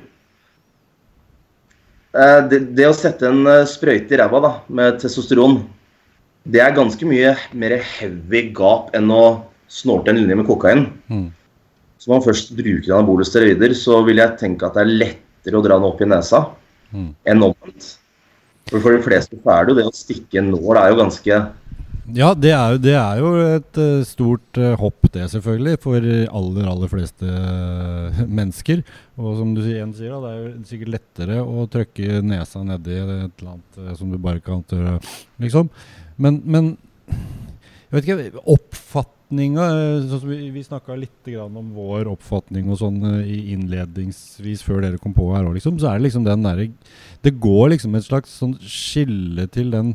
[2.14, 5.62] Eh, det, det, å sette en eh, sprøyte i ræva da, med testosteron,
[6.44, 9.24] det er ganske mye mer heavy gap enn å
[9.72, 10.86] snorte en linje med kokain.
[11.08, 11.26] Mm.
[11.98, 15.58] Så når man først bruker anabole steroider, så vil jeg tenke at det er lettere
[15.58, 16.44] å dra den opp i nesa
[16.92, 17.10] mm.
[17.32, 17.94] enn omvendt.
[18.70, 21.00] For, for de fleste så er det jo det å stikke en nål er jo
[21.02, 21.40] ganske
[22.12, 26.04] ja, det er, jo, det er jo et uh, stort uh, hopp, det selvfølgelig, for
[26.04, 28.82] aller, aller fleste uh, mennesker.
[29.16, 32.98] Og som du igjen sier, da, det er jo sikkert lettere å trykke nesa nedi
[32.98, 34.98] et eller annet som du bare kan tørre,
[35.40, 35.72] liksom.
[36.20, 36.74] Men, men
[37.08, 39.64] jeg vet ikke, oppfatninga
[40.10, 45.30] sånn Vi, vi snakka litt om vår oppfatning og sånn innledningsvis før dere kom på
[45.32, 45.80] her òg, liksom.
[45.80, 46.68] Så er det liksom den derre
[47.24, 49.94] Det går liksom et slags sånn skille til den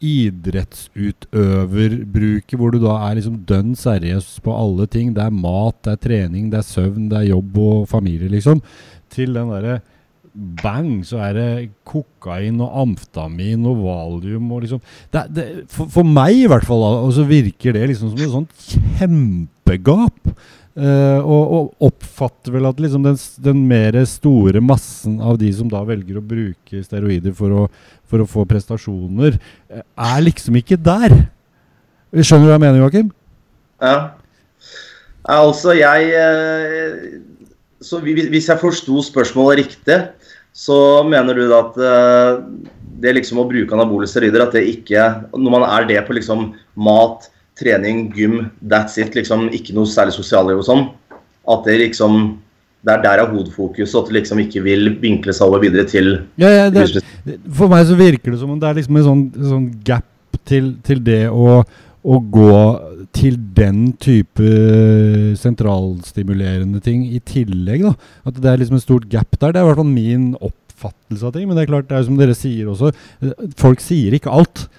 [0.00, 5.06] idrettsutøverbruket, hvor du da er liksom dønn seriøs på alle ting.
[5.16, 8.58] Det er mat, det er trening, det er søvn, det er jobb og familie, liksom.
[9.12, 9.76] Til den derre
[10.62, 14.80] bang, så er det kokain og amfetamin og valium og liksom
[15.12, 18.34] det, det, for, for, meg i hvert fall, og så virker det liksom som et
[18.34, 18.52] sånt
[19.00, 20.19] kjempegap.
[20.70, 25.66] Uh, og, og, oppfatter vel at liksom den, den mer store massen av de som
[25.66, 27.64] da velger å bruke steroider for å,
[28.06, 29.34] for å få prestasjoner,
[29.74, 31.16] uh, er liksom ikke der.
[32.14, 33.10] Skjønner du hva jeg mener, Joakim?
[33.82, 33.96] Ja.
[35.26, 37.18] Altså, jeg uh,
[37.82, 39.98] Så hvis jeg forsto spørsmålet riktig,
[40.54, 41.76] så mener du da at
[43.00, 46.50] det liksom å bruke anabole steroider, at det ikke Når man er det på liksom
[46.74, 47.30] mat
[47.60, 49.14] trening, gym, that's it.
[49.14, 50.86] liksom Ikke noe særlig sosialliv og sånn.
[51.50, 52.38] At det liksom
[52.80, 56.14] det er der er hovedfokuset, at det liksom ikke vil vinkle seg over videre til
[56.40, 57.02] ja, ja, det,
[57.52, 60.72] For meg så virker det som om det er liksom en sånn, sånn gap til,
[60.86, 62.54] til det å, å, gå
[63.12, 64.54] til den type
[65.36, 67.84] sentralstimulerende ting i tillegg.
[67.84, 67.92] da
[68.30, 69.52] At det er liksom en stort gap der.
[69.52, 71.48] Det er i hvert fall min oppfattelse av ting.
[71.50, 72.94] Men det er klart, det er som dere sier også,
[73.60, 74.70] folk sier ikke alt.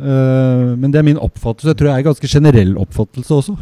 [0.00, 1.72] Uh, men det er min oppfattelse.
[1.72, 3.56] Jeg tror det er en ganske generell oppfattelse også.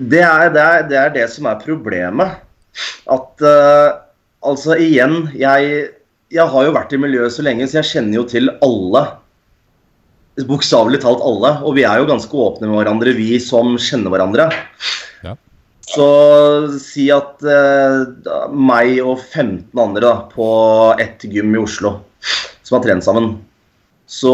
[0.00, 2.38] Det er det, er, det, er det som er problemet.
[3.10, 3.98] At uh,
[4.40, 5.72] Altså igjen, jeg,
[6.32, 9.02] jeg har jo vært i miljøet så lenge, så jeg kjenner jo til alle.
[10.48, 11.50] Bokstavelig talt alle.
[11.68, 14.46] Og vi er jo ganske åpne med hverandre, vi som kjenner hverandre.
[15.26, 15.34] Ja.
[15.90, 16.06] Så
[16.80, 20.48] si at uh, meg og 15 andre da, på
[21.02, 21.98] ett gym i Oslo
[22.64, 23.34] som har trent sammen,
[24.08, 24.32] så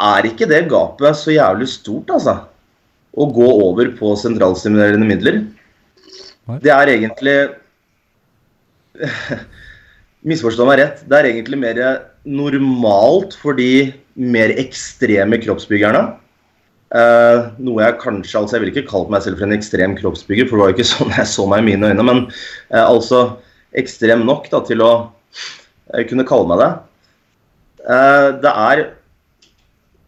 [0.00, 2.36] er ikke det gapet så jævlig stort, altså.
[3.10, 5.40] Å gå over på sentralstimulerende midler.
[6.62, 7.36] Det er egentlig
[10.30, 10.98] Misforstå meg rett.
[11.08, 11.78] Det er egentlig mer
[12.28, 13.90] normalt for de
[14.20, 16.02] mer ekstreme kroppsbyggerne.
[16.90, 20.48] Eh, noe jeg kanskje altså Jeg ville ikke kalt meg selv for en ekstrem kroppsbygger,
[20.50, 22.06] for det var jo ikke sånn jeg så meg i mine øyne.
[22.06, 23.24] Men eh, altså
[23.80, 24.92] ekstrem nok da, til å
[25.94, 26.70] eh, kunne kalle meg det.
[27.86, 28.84] Eh, det er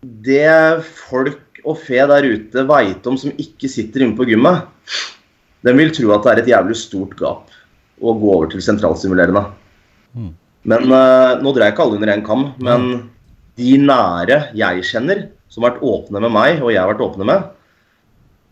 [0.02, 4.66] det folk og fe der ute veit om som ikke sitter inne på gymmet,
[5.62, 7.52] de vil tro at det er et jævlig stort gap
[8.02, 9.44] å gå over til sentralstimulerende.
[10.18, 10.32] Mm.
[10.66, 12.88] Men eh, nå dreier jeg ikke alle under én kam, men
[13.60, 17.28] de nære jeg kjenner, som har vært åpne med meg, og jeg har vært åpne
[17.28, 17.46] med,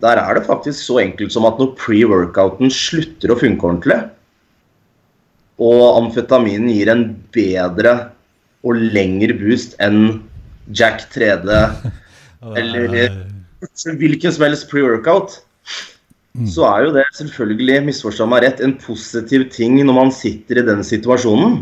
[0.01, 3.99] der er det faktisk så enkelt som at når pre-workouten slutter å funke ordentlig,
[5.61, 7.95] og amfetaminen gir en bedre
[8.65, 10.21] og lengre boost enn
[10.77, 11.51] Jack 3D
[12.61, 13.27] Eller-
[14.01, 15.41] hvilken som helst pre-workout,
[16.49, 20.64] så er jo det selvfølgelig, misforstå meg rett, en positiv ting når man sitter i
[20.64, 21.59] den situasjonen.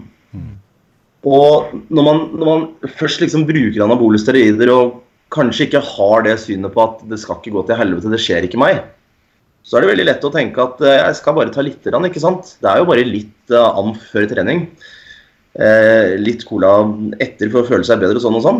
[1.27, 5.01] Og når man, når man først liksom bruker anabole steroider og
[5.35, 8.47] kanskje ikke har det synet på at det skal ikke gå til helvete, det skjer
[8.47, 8.85] ikke meg,
[9.67, 12.07] så er det veldig lett å tenke at eh, jeg skal bare ta litt, grann,
[12.09, 12.55] ikke sant?
[12.63, 14.69] Det er jo bare litt uh, amf før trening.
[15.57, 16.71] Eh, litt cola
[17.19, 18.59] etter for å føle seg bedre og sånn og sånn.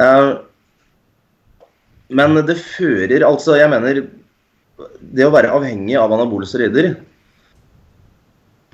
[0.00, 0.30] Eh,
[2.16, 3.96] men det fører altså Jeg mener
[5.00, 6.92] Det å være avhengig av anabole steroider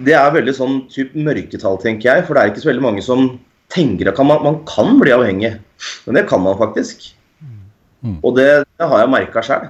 [0.03, 2.27] Det er veldig sånn typ mørketall, tenker jeg.
[2.27, 3.29] For det er ikke så veldig mange som
[3.73, 5.53] tenker at man, man kan bli avhengig.
[6.07, 7.07] Men det kan man faktisk.
[8.03, 8.19] Mm.
[8.21, 9.69] Og det, det har jeg merka sjøl.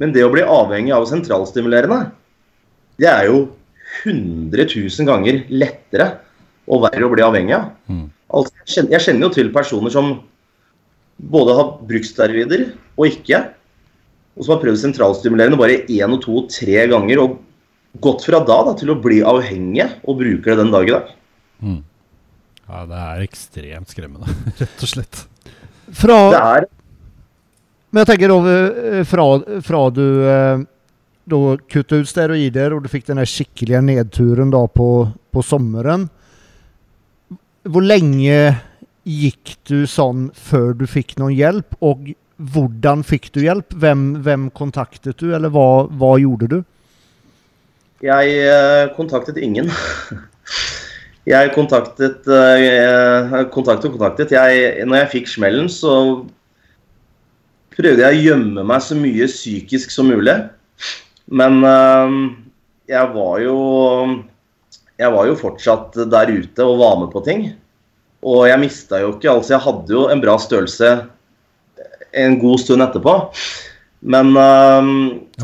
[0.00, 2.12] Men det å bli avhengig av sentralstimulerende,
[3.02, 3.42] det er jo
[4.04, 6.06] 100 000 ganger lettere
[6.70, 7.70] og verre å bli avhengig av.
[7.90, 8.04] Mm.
[8.32, 10.12] Altså, jeg, kjenner, jeg kjenner jo til personer som
[11.32, 13.40] både har brukt steroider og ikke,
[14.32, 17.40] og som har prøvd sentralstimulerende bare én og to og tre ganger, og
[18.02, 21.10] gått fra da, da til å bli avhengige og bruker det den dag i dag.
[21.62, 21.80] Mm.
[22.62, 25.26] Ja, det er ekstremt skremmende, rett og slett.
[25.92, 26.70] Fra, Det er
[27.92, 29.24] men jeg tenker da, eh, fra,
[29.60, 30.62] fra du eh,
[31.28, 31.40] da
[31.70, 34.88] kuttet ut steroider og du fikk den skikkelige nedturen da på,
[35.32, 36.08] på sommeren.
[37.62, 38.56] Hvor lenge
[39.06, 42.10] gikk du sånn før du fikk noen hjelp, og
[42.52, 43.74] hvordan fikk du hjelp?
[43.78, 46.58] Hvem, hvem kontaktet du, eller hva, hva gjorde du?
[48.02, 49.70] Jeg eh, kontaktet ingen.
[51.22, 54.32] Jeg kontaktet eh, kontaktet og kontaktet.
[54.34, 55.92] Jeg, når jeg fikk smellen, så
[57.76, 60.34] prøvde jeg å gjemme meg så mye psykisk som mulig.
[61.30, 62.16] Men eh,
[62.90, 63.54] jeg var jo
[65.00, 67.46] Jeg var jo fortsatt der ute og var med på ting.
[68.22, 70.92] Og jeg mista jo ikke Altså, jeg hadde jo en bra størrelse
[72.12, 73.16] en god stund etterpå.
[74.02, 74.92] Men eh,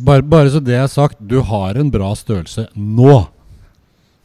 [0.03, 3.19] Bare, bare så det er sagt, du har en bra størrelse nå.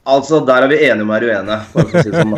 [0.04, 1.60] Altså, der er vi enige om å være uenige.
[1.72, 2.34] for å si det sånn.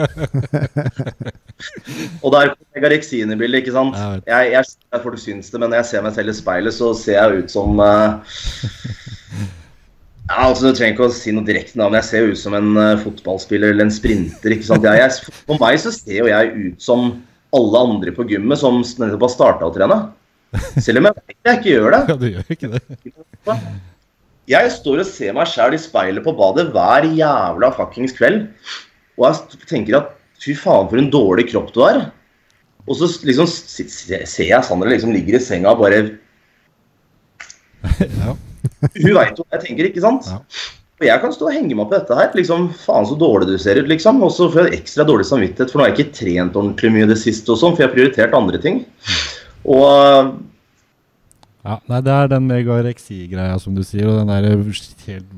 [2.23, 3.97] Og der kommer Megareksin i bildet, ikke sant.
[3.97, 4.51] Jeg.
[4.53, 7.17] Jeg, jeg folk syns det, men når jeg ser meg selv i speilet, så ser
[7.17, 8.11] jeg ut som eh,
[10.25, 12.57] ja, altså, Du trenger ikke å si noe direkte navn, jeg ser jo ut som
[12.57, 14.55] en uh, fotballspiller eller en sprinter.
[14.55, 14.85] ikke sant?
[14.87, 17.11] Jeg, jeg, for meg så ser jo jeg ut som
[17.55, 19.99] alle andre på gymmet som nettopp har starta å trene.
[20.81, 22.01] Selv om jeg vet jeg ikke gjør det.
[22.09, 22.81] Ja, du gjør ikke det.
[24.49, 28.43] Jeg står og ser meg sjæl i speilet på badet hver jævla fuckings kveld.
[29.17, 30.11] Og jeg tenker at
[30.41, 32.03] fy faen, for en dårlig kropp du har.
[32.85, 36.03] Og så liksom ser jeg Sandra liksom ligger i senga og bare
[38.21, 38.35] Ja.
[38.81, 40.27] Hun veit jo hva jeg tenker, ikke sant?
[40.29, 40.39] Ja.
[40.95, 42.29] Og jeg kan stå og henge meg på dette her.
[42.37, 44.21] liksom, Faen, så dårlig du ser ut, liksom.
[44.23, 47.07] Og så får jeg ekstra dårlig samvittighet, for nå har jeg ikke trent ordentlig mye
[47.07, 48.83] i det siste, og sånn, for jeg har prioritert andre ting.
[49.65, 50.35] Og
[51.65, 54.47] Ja, nei, det er den megareksi-greia som du sier, og den der
[55.09, 55.35] helt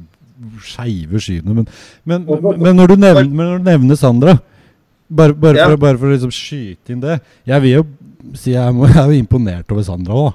[0.62, 1.48] skeive synet.
[1.48, 1.68] Men,
[2.06, 4.38] men, men, når du nevner, men når du nevner Sandra,
[5.08, 5.70] bare, bare, Ja.
[5.72, 7.84] for, bare for å liksom skyte inn det Jeg vil jo
[8.36, 10.34] si jeg er jo imponert over Sandra òg,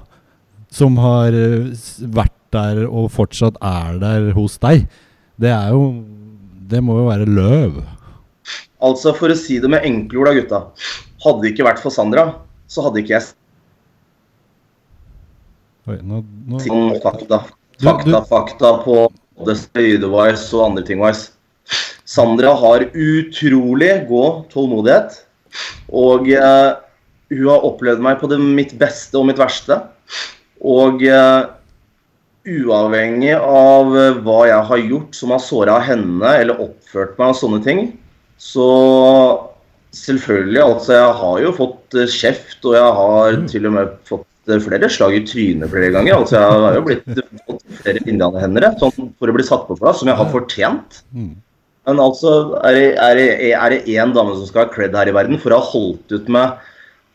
[0.73, 1.69] som har eh,
[2.09, 4.85] vært der og fortsatt er der hos deg.
[5.41, 5.87] Det er jo
[6.73, 7.81] Det må jo være løv.
[8.81, 10.59] altså, for å si det med enkle ord, da, gutta.
[11.23, 12.23] Hadde det ikke vært for Sandra,
[12.67, 13.27] så hadde ikke jeg
[15.87, 17.39] Oi, nå, nå, Fakta, fakta.
[17.77, 18.95] Du- Fakta, fakta på
[19.37, 21.31] både steroid-wise og andre ting-wise.
[22.07, 25.17] Sandra har utrolig god tålmodighet.
[25.91, 26.69] Og eh,
[27.33, 29.81] hun har opplevd meg på det mitt beste og mitt verste.
[30.63, 31.41] Og eh,
[32.43, 37.39] uavhengig av eh, hva jeg har gjort som har såra henne eller oppført meg og
[37.39, 37.85] sånne ting,
[38.41, 38.67] så
[39.93, 44.51] selvfølgelig Altså, jeg har jo fått eh, kjeft, og jeg har til og med fått
[44.51, 46.17] eh, flere slag i trynet flere ganger.
[46.17, 50.01] Altså, jeg har jo blitt fått flere indianerhendere sånn for å bli satt på plass,
[50.01, 51.03] som jeg har fortjent.
[51.15, 51.33] Mm.
[51.87, 53.23] Men altså, er er,
[53.53, 56.15] er det én dame som skal ha cred her i verden for å ha holdt
[56.15, 56.69] ut med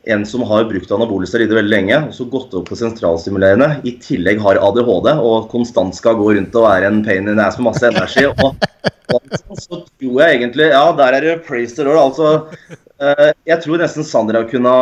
[0.07, 3.97] en som har brukt anabole steroider veldig lenge, og så gått opp på sentralstimulerende, i
[4.03, 7.71] tillegg har ADHD og konstant skal gå rundt og være en pain in ass med
[7.73, 8.25] masse energi.
[8.31, 8.69] Og,
[9.13, 11.99] og så tror jeg egentlig Ja, der er det praise the Lord.
[11.99, 14.73] Altså, eh, jeg tror nesten Sandra kunne,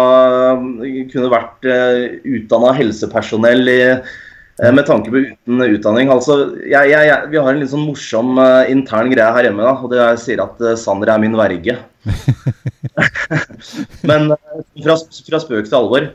[1.13, 2.07] kunne vært uh,
[2.37, 6.13] utdanna helsepersonell i eh, med tanke på uten utdanning.
[6.13, 8.37] Altså, jeg, jeg, vi har en litt sånn morsom
[8.71, 9.65] intern greie her hjemme.
[9.65, 11.81] Da, og det er, Jeg sier at Sandra er min verge.
[14.11, 14.97] Men uh, fra,
[15.29, 16.09] fra spøk til alvor,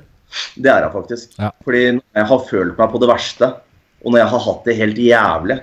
[0.56, 1.34] det er jeg faktisk.
[1.40, 1.50] Ja.
[1.66, 3.50] Fordi når jeg har følt meg på det verste,
[4.02, 5.60] og når jeg har hatt det helt jævlig,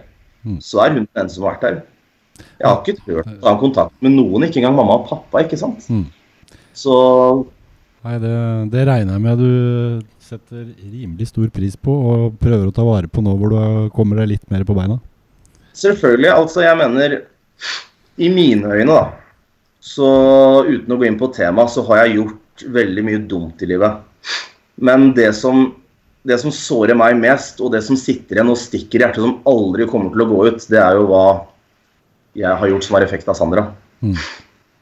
[0.46, 0.60] Mm.
[0.62, 1.78] så er hun den som har vært der.
[2.60, 5.40] Jeg har ikke turt å ta kontakt med noen, ikke engang mamma og pappa.
[5.42, 5.82] ikke sant?
[5.90, 6.04] Mm.
[6.78, 6.94] Så
[8.06, 8.30] Nei, det,
[8.70, 13.10] det regner jeg med du setter rimelig stor pris på og prøver å ta vare
[13.10, 15.00] på nå hvor du er- kommer deg litt mer på beina.
[15.74, 16.30] Selvfølgelig.
[16.30, 17.18] Altså, jeg mener
[18.16, 19.17] I mine øyne, da,
[19.80, 20.08] så
[20.66, 24.00] uten å gå inn på temaet, så har jeg gjort veldig mye dumt i livet.
[24.78, 25.68] Men det som,
[26.26, 29.38] det som sårer meg mest, og det som sitter igjen og stikker i hjertet, som
[29.48, 31.24] aldri kommer til å gå ut, det er jo hva
[32.38, 33.68] jeg har gjort som har effekt av Sandra.
[34.02, 34.16] Mm.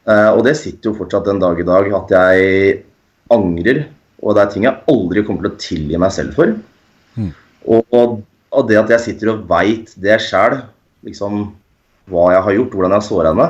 [0.07, 2.73] Uh, og det sitter jo fortsatt den dag i dag at jeg
[3.33, 3.85] angrer,
[4.23, 6.53] og det er ting jeg aldri kommer til å tilgi meg selv for.
[7.17, 7.31] Mm.
[7.67, 8.19] Og, og,
[8.53, 10.61] og det at jeg sitter og veit det sjæl,
[11.05, 11.49] liksom
[12.07, 13.47] hva jeg har gjort, hvordan jeg har såra henne,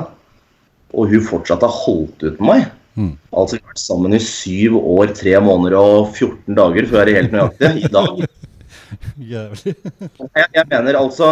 [0.94, 2.66] og hun fortsatt har holdt ut med meg.
[2.98, 3.12] Mm.
[3.30, 7.02] Altså vi har vært sammen i syv år, tre måneder og 14 dager, for å
[7.02, 8.24] være helt nøyaktig, i dag.
[9.34, 9.74] Jævlig.
[9.74, 11.28] Jeg, jeg mener altså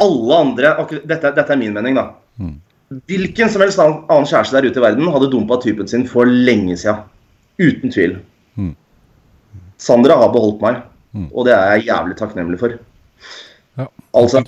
[0.00, 0.72] Alle andre
[1.04, 2.06] dette, dette er min mening, da.
[2.40, 2.56] Mm.
[3.06, 6.26] Hvilken som helst annen annen kjæreste der ute i verden hadde dumpa typen sin for
[6.26, 7.04] lenge siden.
[7.60, 8.16] Uten tvil.
[8.58, 8.72] Mm.
[9.80, 11.24] Sandra har beholdt meg, Mm.
[11.34, 12.74] og det er jeg jævlig takknemlig for.
[13.74, 13.88] Ja.
[14.14, 14.44] Altså,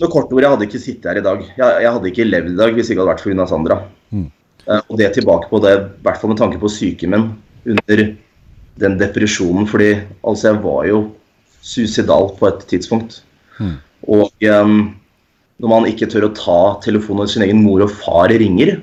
[0.00, 1.44] med kort ord, jeg hadde ikke sittet her i dag.
[1.56, 3.46] Jeg, jeg hadde ikke levd i dag hvis ikke hadde vært pga.
[3.50, 3.78] Sandra.
[4.14, 4.26] Mm.
[4.66, 7.28] Eh, og det tilbake på det, i hvert fall med tanke på psyken min
[7.74, 8.04] under
[8.82, 9.68] den depresjonen.
[9.70, 9.92] Fordi
[10.24, 11.00] altså, jeg var jo
[11.64, 13.22] suicidal på et tidspunkt.
[13.60, 13.76] Mm.
[14.14, 14.76] Og um,
[15.62, 18.76] når man ikke tør å ta telefonen når sin egen mor og far ringer,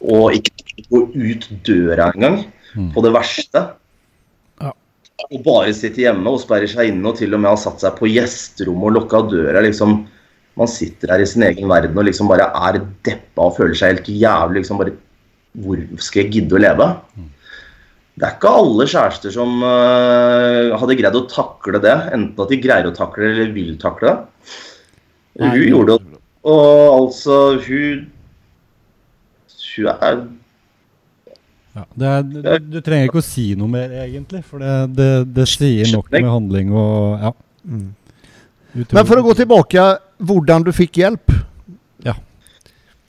[0.00, 2.92] og ikke gå ut døra engang, Mm.
[2.94, 3.60] på det verste.
[5.28, 7.98] Og bare sitte hjemme og sperre seg inne og til og med ha satt seg
[7.98, 9.62] på gjesterommet og lukka døra.
[9.66, 10.00] liksom
[10.58, 13.94] Man sitter her i sin egen verden og liksom bare er deppa og føler seg
[13.94, 14.62] helt jævlig.
[14.62, 14.96] liksom bare
[15.60, 16.88] Hvor skal jeg gidde å leve?
[18.20, 21.96] Det er ikke alle kjærester som uh, hadde greid å takle det.
[22.12, 24.56] Enten at de greier å takle det eller vil takle det.
[25.40, 26.20] Hun gjorde det.
[26.50, 28.08] Og altså, hun
[29.70, 30.22] Hun er
[31.76, 35.10] Ja, det er, du, du trenger ikke å si noe mer, egentlig, for det, det,
[35.36, 37.34] det sier nok med handling og Ja.
[37.64, 37.88] Mm.
[38.70, 39.84] Men for å gå tilbake,
[40.22, 41.32] hvordan du fikk hjelp?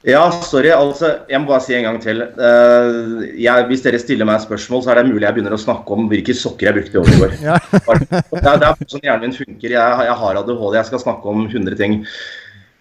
[0.01, 0.71] Ja, sorry.
[0.73, 2.23] altså, Jeg må bare si en gang til.
[2.33, 5.93] Uh, jeg, hvis dere stiller meg spørsmål, så er det mulig jeg begynner å snakke
[5.93, 7.35] om hvilke sokker jeg brukte i overgår.
[7.51, 7.57] Ja.
[7.69, 9.75] det, er, det er sånn hjernen min funker.
[9.75, 11.99] Jeg, jeg har ADHD, jeg skal snakke om 100 ting.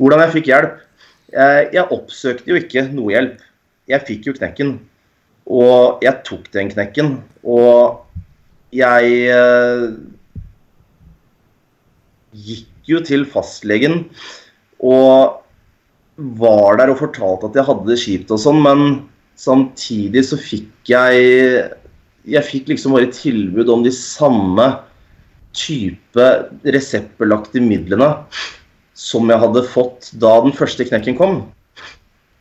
[0.01, 0.79] Hvordan jeg fikk hjelp?
[1.35, 3.45] Uh, jeg oppsøkte jo ikke noe hjelp.
[3.91, 4.73] Jeg fikk jo knekken.
[5.49, 7.19] Og jeg tok den knekken.
[7.43, 8.03] Og
[8.75, 9.87] jeg eh,
[12.31, 14.05] gikk jo til fastlegen
[14.81, 15.41] og
[16.41, 18.81] var der og fortalte at jeg hadde det kjipt og sånn, men
[19.41, 21.69] samtidig så fikk jeg
[22.29, 24.67] Jeg fikk liksom bare tilbud om de samme
[25.57, 26.27] type
[26.69, 28.11] reseptbelagte midlene
[28.93, 31.39] som jeg hadde fått da den første knekken kom.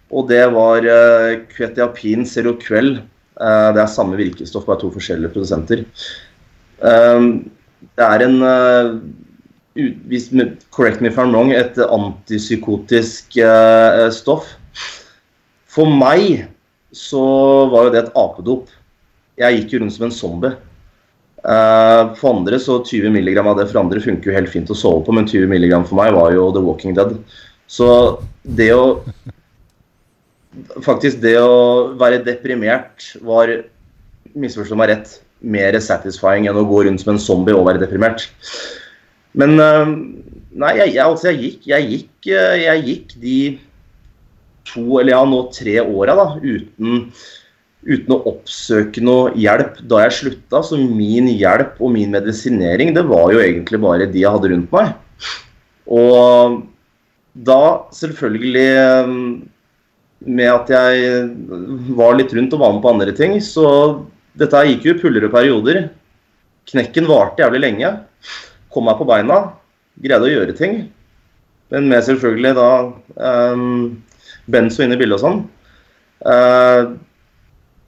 [0.10, 3.00] Og det var uh, Kvetiapin Seroquel.
[3.40, 5.86] Uh, det er samme virkestoff, bare to forskjellige produsenter.
[6.80, 7.50] Um,
[7.96, 8.40] det er en
[10.08, 10.30] hvis,
[10.72, 14.56] correct me if I'm wrong, et antipsykotisk eh, stoff.
[15.70, 16.48] For meg
[16.96, 17.22] så
[17.72, 18.72] var jo det et apedop.
[19.40, 20.56] Jeg gikk jo rundt som en zombie.
[21.40, 24.78] Eh, for andre så 20 mg av det for andre funker jo helt fint å
[24.78, 27.16] sove på, men 20 mg for meg var jo The Walking Dead.
[27.70, 27.88] Så
[28.44, 29.04] det å
[30.86, 33.52] Faktisk det å være deprimert var,
[34.34, 38.26] misforstå meg rett, mer satisfying enn å gå rundt som en zombie og være deprimert.
[39.38, 39.94] Men eh,
[40.60, 43.36] Nei, jeg, jeg, altså jeg gikk, jeg gikk, eh, jeg gikk de
[44.68, 47.06] to, eller ja, nå tre åra da, uten,
[47.86, 50.64] uten å oppsøke noe hjelp da jeg slutta.
[50.66, 54.74] Så min hjelp og min medisinering, det var jo egentlig bare de jeg hadde rundt
[54.74, 54.92] meg.
[55.90, 56.60] Og
[57.48, 57.62] da
[57.96, 59.16] selvfølgelig eh,
[60.26, 61.30] med at jeg
[61.96, 63.66] var litt rundt og var med på andre ting, så
[64.40, 65.82] dette gikk jo i og perioder.
[66.70, 67.94] Knekken varte jævlig lenge.
[68.70, 69.40] Kom meg på beina,
[69.98, 70.82] greide å gjøre ting.
[71.70, 72.70] Men med selvfølgelig da
[73.54, 74.04] um,
[74.50, 75.42] benzo inn i bildet og sånn.
[76.26, 76.98] Uh,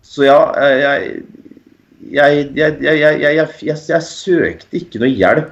[0.05, 0.39] så ja,
[0.79, 1.13] jeg
[2.11, 5.51] jeg, jeg, jeg søkte ikke noe hjelp.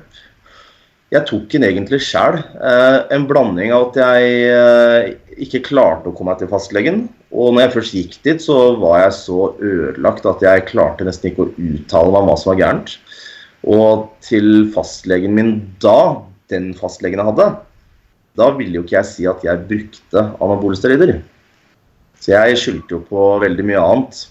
[1.10, 2.40] Jeg tok den egentlig sjæl.
[2.58, 7.04] Uh, en blanding av at jeg uh, ikke klarte å komme meg til fastlegen.
[7.32, 11.32] Og når jeg først gikk dit, så var jeg så ødelagt at jeg klarte nesten
[11.32, 12.94] ikke å uttale meg om hva som var gærent.
[13.70, 15.52] Og til fastlegen min
[15.84, 16.22] da,
[16.52, 17.50] den fastlegen jeg hadde,
[18.40, 21.18] da ville jo ikke jeg si at jeg brukte anabole steroider.
[22.20, 24.24] Så jeg skyldte jo på veldig mye annet.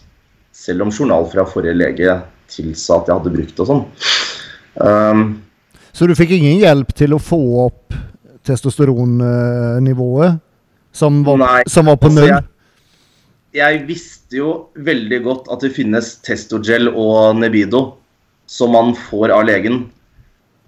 [0.55, 2.17] Selv om journal fra forrige lege
[2.51, 3.85] tilsa at jeg hadde brukt og sånn.
[4.79, 5.23] Um,
[5.93, 7.97] så du fikk ingen hjelp til å få opp
[8.49, 10.39] testosteronnivået?
[10.97, 12.31] Som var, Nei, som var på altså, null?
[12.33, 14.53] Jeg, jeg, visste jo
[14.85, 17.83] veldig godt at det finnes Testogel og Nebido
[18.49, 19.83] som man får av legen.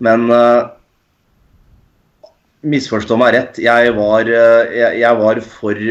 [0.05, 0.69] Men uh,
[2.67, 5.85] misforstå meg rett, jeg var, uh, jeg, jeg var, for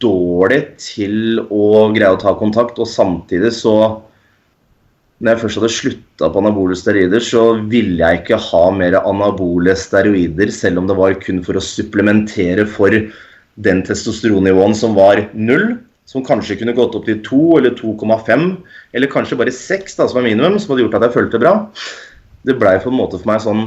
[0.00, 2.78] dårlig til å greie å ta kontakt.
[2.82, 3.74] Og samtidig så
[5.20, 9.74] når jeg først hadde slutta på anabole steroider, så ville jeg ikke ha mer anabole
[9.76, 12.96] steroider, selv om det var kun for å supplementere for
[13.60, 15.74] den testosteronnivåen som var null.
[16.08, 18.46] Som kanskje kunne gått opp til 2 eller 2,5,
[18.98, 21.52] eller kanskje bare 6, da, som er minimum, som hadde gjort at jeg følte bra.
[22.48, 23.60] Det blei på en måte for meg sånn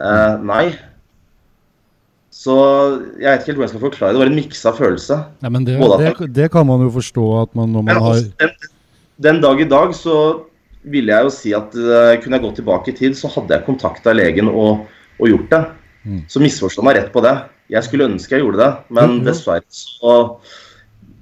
[0.00, 0.64] eh, Nei.
[2.34, 2.56] Så
[3.20, 4.16] jeg vet ikke helt hvordan jeg skal forklare det.
[4.16, 5.20] Det var en miksa følelse.
[5.44, 8.20] Ja, men det, det, det, kan man jo forstå at man når man har
[9.20, 10.16] den dag i dag så
[10.80, 13.66] ville jeg jo si at uh, kunne jeg gått tilbake i tid, så hadde jeg
[13.66, 14.86] kontakta legen og,
[15.18, 15.62] og, gjort det.
[16.08, 16.22] Mm.
[16.32, 17.34] Så misforstå meg rett på det.
[17.70, 19.22] Jeg skulle ønske jeg gjorde det, men mm.
[19.28, 20.16] dessverre så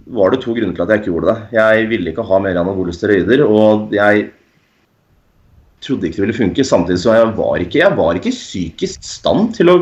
[0.09, 1.59] var det to grunner til at jeg ikke gjorde det.
[1.59, 4.29] Jeg ville ikke ha mer anabole steroider, og jeg
[5.85, 6.67] trodde ikke det ville funke.
[6.67, 9.79] Samtidig så jeg var ikke jeg var ikke psykisk stand til å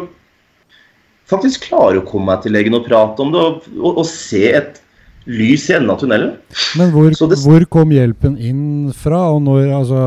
[1.31, 4.45] faktisk klare å komme meg til legen og prate om det og, og, og se
[4.57, 4.81] et
[5.27, 6.33] lys i enden av tunnelen.
[6.79, 8.65] Men hvor, det, hvor, kom hjelpen inn
[8.97, 10.01] fra, og når Altså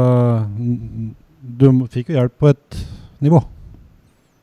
[1.60, 2.84] Du fikk jo hjelp på et
[3.24, 3.42] nivå?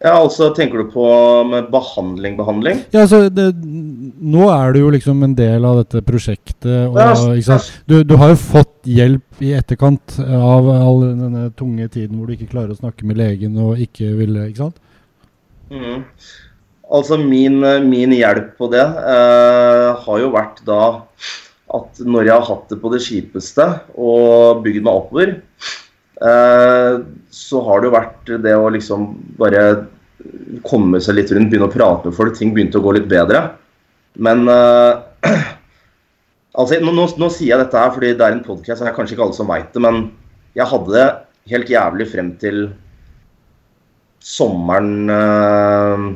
[0.04, 1.06] Ja, altså Tenker du på
[1.48, 2.82] med behandling, behandling?
[2.92, 6.66] Ja, altså det, Nå er du jo liksom en del av dette prosjektet.
[6.90, 7.58] Og, ja,
[7.88, 12.36] du, du, har jo fått hjelp i etterkant av all denne tunge tiden hvor du
[12.36, 14.82] ikke klarer å snakke med legen og ikke ville Ikke sant?
[15.72, 16.04] Mm.
[16.86, 17.58] Altså min,
[17.88, 20.82] min, hjelp på det eh, har jo vært da
[21.74, 23.64] at når jeg har hatt det på det kjipeste
[23.98, 25.32] og bygd meg oppover,
[26.22, 26.98] eh,
[27.34, 29.08] så har det jo vært det å liksom
[29.40, 29.64] bare
[30.66, 32.36] komme seg litt rundt, begynne å prate med folk.
[32.38, 33.42] Ting begynte å gå litt bedre.
[34.22, 35.02] Men eh,
[36.58, 38.92] altså, nå, nå, nå, sier jeg dette her fordi det er en podkast, og det
[38.92, 40.04] er kanskje ikke alle som veit det, men
[40.56, 41.06] jeg hadde det
[41.50, 42.62] helt jævlig frem til
[44.26, 46.08] sommeren eh,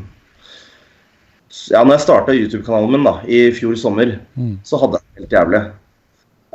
[1.71, 4.57] ja, når jeg starta YouTube-kanalen min da, i fjor sommer, mm.
[4.67, 5.63] så hadde jeg det helt jævlig.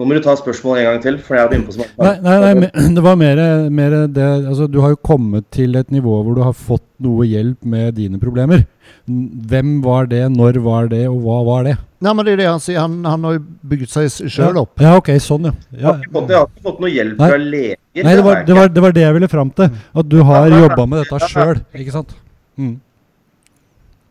[0.00, 1.16] Nå må du ta spørsmålet en gang til.
[1.20, 4.78] for jeg hadde innpå som Nei, nei, nei, det var mer, mer det altså, Du
[4.80, 8.62] har jo kommet til et nivå hvor du har fått noe hjelp med dine problemer.
[9.04, 11.74] Hvem var det, når var det, og hva var det?
[12.00, 12.78] Nei, men det er det Han sier.
[12.80, 13.42] Han, han har jo
[13.72, 14.72] bygd seg sjøl opp.
[14.80, 15.52] Ja, ok, sånn, ja.
[15.74, 15.76] ja.
[15.76, 17.80] Jeg, har ikke fått, jeg har ikke fått noe hjelp fra leger.
[18.00, 19.82] Nei, det var det, var, det var det, jeg ville fram til.
[20.00, 22.16] At du har ja, jobba med dette sjøl, ikke sant?
[22.56, 22.78] Mm.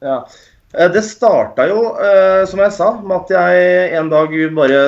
[0.05, 0.19] Ja.
[0.77, 4.83] Eh, det starta jo, uh, som jeg sa, med at jeg en dag bare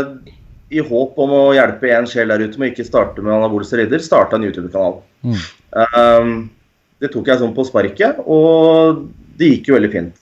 [0.71, 3.67] i håp om å hjelpe en sjel der ute med å ikke starte med anabole
[3.67, 4.99] steroider, starta en YouTube-kanal.
[5.27, 5.39] Mm.
[5.75, 6.31] Um,
[7.01, 9.03] det tok jeg sånn på sparket, og
[9.39, 10.21] det gikk jo veldig fint.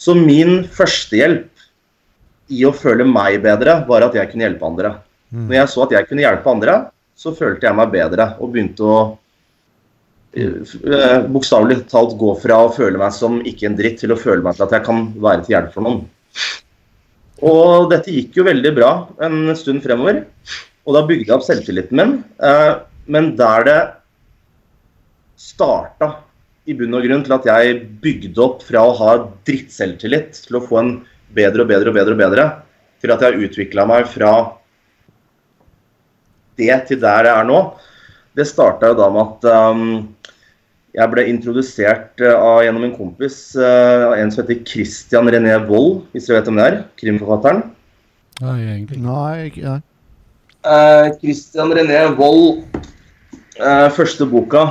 [0.00, 1.48] Så min førstehjelp
[2.50, 4.94] i å føle meg bedre, var at jeg kunne hjelpe andre.
[5.30, 5.46] Mm.
[5.46, 6.76] Når jeg så at jeg kunne hjelpe andre,
[7.20, 8.98] så følte jeg meg bedre og begynte å
[10.36, 14.44] uh, bokstavelig talt gå fra å føle meg som ikke en dritt, til å føle
[14.44, 16.02] meg til at jeg kan være til hjelp for noen.
[17.46, 18.90] Og dette gikk jo veldig bra
[19.24, 20.24] en stund fremover.
[20.84, 22.16] Og da bygde jeg opp selvtilliten min.
[22.42, 23.80] Uh, men der det
[25.40, 26.12] starta
[26.68, 29.14] i bunn og grunn til at jeg bygde opp fra å ha
[29.48, 30.92] drittselvtillit til å få en
[31.34, 32.46] bedre og bedre og bedre og bedre,
[33.00, 34.32] til at jeg har utvikla meg fra
[36.60, 37.60] det til der jeg er nå,
[38.36, 39.86] det starta jo da med at um,
[40.96, 46.04] jeg ble introdusert uh, av, gjennom en kompis, av en som heter Christian René Wold,
[46.12, 46.78] hvis dere vet hvem det er?
[47.02, 47.62] Krimforfatteren.
[48.40, 48.98] Nei, egentlig.
[49.04, 49.82] Nei, ikke- jeg.
[50.64, 52.64] Eh, Christian René Wold,
[53.58, 54.66] eh, første boka,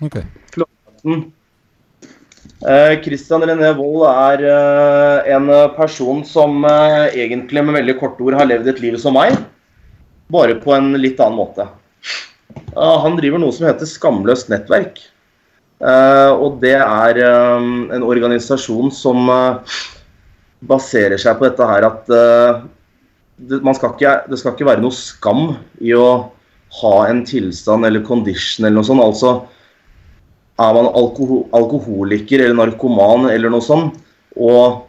[0.00, 0.20] Ok.
[0.54, 1.32] Klokken.
[2.68, 8.34] Eh, Christian René Wold er eh, en person som eh, egentlig med veldig korte ord
[8.38, 9.34] har levd et liv som meg,
[10.30, 11.66] bare på en litt annen måte.
[12.54, 15.00] Eh, han driver noe som heter Skamløst nettverk.
[15.78, 19.76] Eh, og det er eh, en organisasjon som eh,
[20.66, 22.64] baserer seg på dette her at eh,
[23.38, 26.08] det, skal ikke, det skal ikke være noe skam i å
[26.80, 29.04] ha en tilstand eller condition eller noe sånt.
[29.04, 29.34] Altså,
[30.58, 34.00] er man alkohol, alkoholiker eller narkoman eller noe sånt.
[34.38, 34.88] Og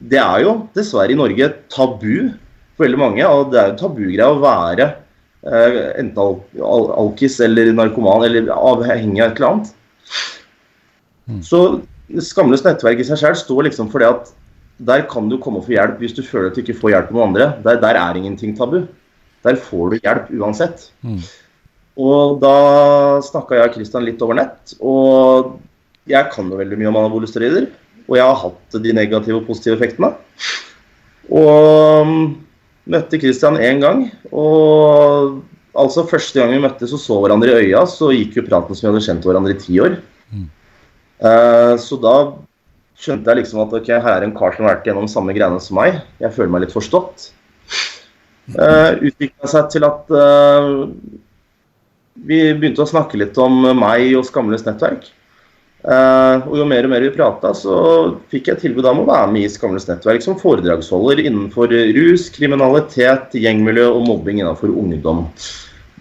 [0.00, 2.30] det er jo dessverre i Norge tabu
[2.76, 3.26] for veldig mange.
[3.28, 8.48] Og det er jo tabugreie å være eh, enten al al alkis eller narkoman eller
[8.56, 9.76] avhengig av et eller annet.
[11.46, 11.60] Så
[12.10, 14.30] Skamløst nettverk i seg selv står liksom for det at
[14.80, 17.12] der kan du komme og få hjelp hvis du føler at du ikke får hjelp
[17.12, 17.50] av noen andre.
[17.66, 18.80] Der, der er ingenting tabu.
[19.44, 20.88] Der får du hjelp uansett.
[21.04, 21.20] Mm.
[22.00, 22.54] Og da
[23.24, 24.74] snakka jeg og Kristian litt over nett.
[24.80, 25.58] Og
[26.10, 27.28] jeg kan jo veldig mye om anabole.
[28.08, 30.14] Og jeg har hatt de negative og positive effektene.
[31.30, 32.24] Og mm,
[32.90, 34.06] møtte Kristian én gang.
[34.32, 35.42] Og
[35.78, 38.86] altså første gang vi møttes og så hverandre i øya, så gikk jo praten som
[38.86, 39.98] vi hadde kjent hverandre i ti år.
[40.34, 40.46] Mm.
[41.30, 42.14] Eh, så da
[43.00, 45.60] skjønte jeg liksom at ok, her er en kar som har vært gjennom samme greiene
[45.62, 46.02] som meg.
[46.20, 47.30] Jeg føler meg litt forstått.
[48.50, 50.88] Uh, Utvikla seg til at uh,
[52.26, 55.06] vi begynte å snakke litt om meg og Skamløst nettverk.
[55.80, 57.74] Eh, og jo mer og mer vi prata, så
[58.32, 63.32] fikk jeg tilbud om å være med i Skamles nettverk som foredragsholder innenfor rus, kriminalitet,
[63.40, 65.24] gjengmiljø og mobbing innenfor ungdom.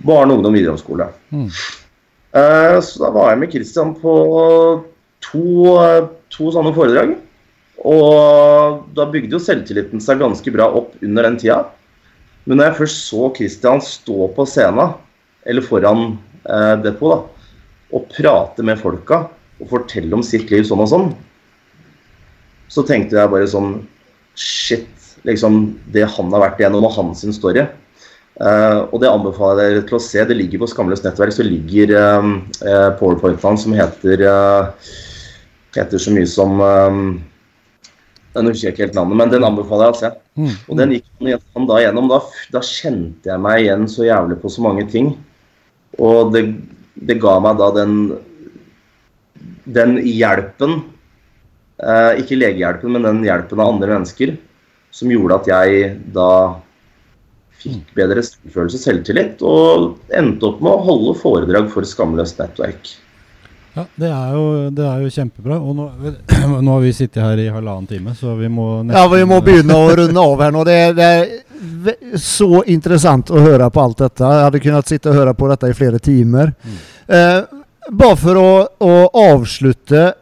[0.03, 1.09] Barne-, ungdom, videregående.
[1.31, 1.47] Mm.
[2.35, 4.13] uh, så da var jeg med Kristian på
[5.23, 5.47] to,
[6.35, 7.15] to sånne foredrag.
[7.87, 11.61] Og da bygde jo selvtilliten seg ganske bra opp under den tida.
[12.43, 14.97] Men når jeg først så Kristian stå på scenen,
[15.47, 17.51] eller foran uh, depot, da,
[17.95, 19.23] og prate med folka
[19.59, 21.09] og fortelle om sitt liv sånn og sånn,
[22.69, 23.79] så tenkte jeg bare sånn
[24.39, 24.87] Shit,
[25.27, 27.65] liksom det han har vært igjennom, og hans story.
[28.39, 30.23] Uh, og det anbefaler jeg dere til å se.
[30.29, 32.29] Det ligger på Skamløst nettverk, så ligger uh,
[33.01, 34.23] powerpointene som heter
[35.75, 36.99] heter så mye som eh,
[38.35, 40.09] Jeg husker ikke helt navnet, men den anbefaler jeg å se.
[40.39, 40.51] Mm.
[40.69, 42.09] Og den gikk han da gjennom.
[42.11, 42.19] Da,
[42.53, 45.15] da kjente jeg meg igjen så jævlig på så mange ting.
[45.97, 46.43] Og det,
[47.09, 47.95] det ga meg da den
[49.75, 50.79] den hjelpen
[51.83, 54.37] eh, Ikke legehjelpen, men den hjelpen av andre mennesker
[54.95, 56.31] som gjorde at jeg da
[57.59, 62.93] fikk bedre selvfølelse, selvtillit, og endte opp med å holde foredrag for Skamløst nettverk.
[63.75, 64.45] Ja, det er, jo,
[64.75, 65.59] det er jo kjempebra.
[65.59, 65.85] Og nå,
[66.65, 69.77] nå har vi sittet her i halvannen time, så vi må Ja, vi må begynne
[69.77, 70.65] å runde av her nå.
[70.67, 74.25] Det er, det er så interessant å høre på alt dette.
[74.25, 76.55] Jeg hadde kunnet sitte og høre på dette i flere timer.
[76.63, 76.81] Mm.
[77.19, 77.58] Eh,
[77.91, 78.95] bare for å, å
[79.33, 80.13] avslutte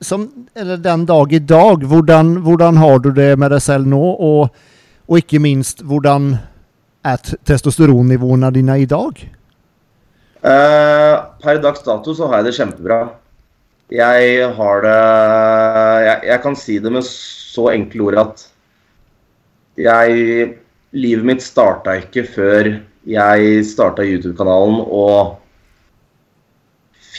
[0.00, 0.24] som,
[0.56, 4.00] Den dag i dag, hvordan, hvordan har du det med deg selv nå?
[4.00, 4.48] Og,
[5.04, 6.32] og ikke minst, hvordan
[7.04, 9.20] er testosteronnivåene dine i dag?
[10.40, 13.00] Eh, per dags dato så har jeg det kjempebra.
[13.92, 14.96] Jeg har det
[16.06, 18.46] jeg, jeg kan si det med så enkle ord at
[19.80, 20.56] jeg
[20.90, 22.68] Livet mitt starta ikke før
[23.06, 25.36] jeg starta YouTube-kanalen og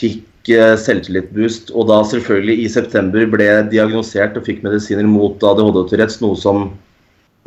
[0.02, 1.72] fikk eh, selvtillitsboost.
[1.72, 6.20] Og da selvfølgelig i september ble jeg diagnosert og fikk medisiner mot ADHD og Tourettes,
[6.24, 6.72] noe som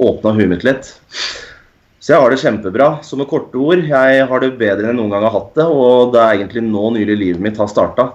[0.02, 0.96] åpna huet mitt litt.
[2.06, 2.88] Så jeg har det kjempebra.
[3.02, 5.66] Så med korte ord, jeg har det bedre enn jeg noen gang har hatt det.
[5.66, 8.12] Og det er egentlig nå nylig livet mitt har starta.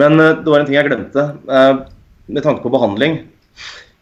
[0.00, 1.24] Men eh, det var en ting jeg glemte.
[1.48, 1.82] eh,
[2.28, 3.22] med tanke på behandling.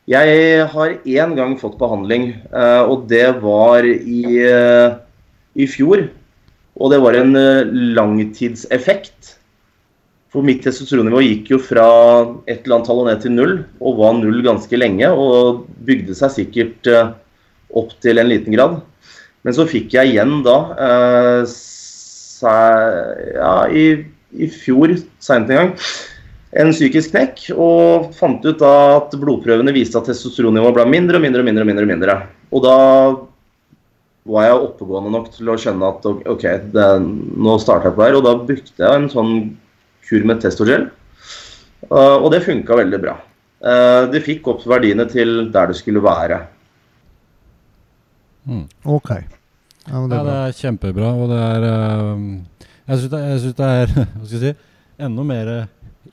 [0.07, 4.23] Jeg har én gang fått behandling, eh, og det var i,
[5.59, 6.05] i fjor.
[6.79, 7.35] Og det var en
[7.97, 9.35] langtidseffekt.
[10.37, 11.85] For mitt testosteronnivå gikk jo fra
[12.45, 15.09] et eller annet tall og ned til null, og var null ganske lenge.
[15.09, 17.15] Og bygde seg sikkert eh,
[17.81, 18.83] opp til en liten grad.
[19.49, 21.57] Men så fikk jeg igjen da, eh,
[22.45, 23.87] ja, i,
[24.37, 24.93] i fjor,
[25.25, 25.75] seint en gang,
[26.61, 27.47] en psykisk knekk.
[27.57, 31.65] Og fant ut da at blodprøvene viste at testosteronnivået ble mindre og mindre og mindre.
[31.65, 32.23] Og mindre og mindre.
[32.53, 32.81] Og da
[34.37, 36.97] var jeg oppegående nok til å skjønne at ok, det,
[37.41, 38.19] nå starter jeg på her.
[38.21, 39.39] Og da brukte jeg en sånn
[40.09, 40.89] kur med testogel.
[41.91, 43.17] Uh, og det funka veldig bra.
[43.63, 46.45] Uh, det fikk opp verdiene til der det skulle være.
[48.87, 49.11] Ok.
[49.87, 52.21] Ja, men det Ja, er det er kjempebra, og det er eh,
[52.87, 54.53] Jeg syns det, det er hva skal jeg si,
[55.03, 55.51] enda mer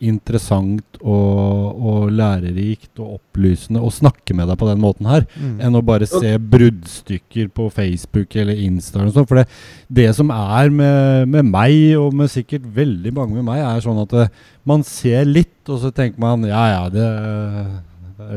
[0.03, 5.55] interessant og, og lærerikt og opplysende å snakke med deg på den måten her, Mm.
[5.63, 9.29] enn å bare se bruddstykker på Facebook eller Insta eller sånt.
[9.31, 9.47] For det,
[9.89, 14.01] det som er med, med meg, og med sikkert veldig mange med meg, er sånn
[14.03, 14.27] at det,
[14.69, 17.07] man ser litt, og så tenker man ja ja, det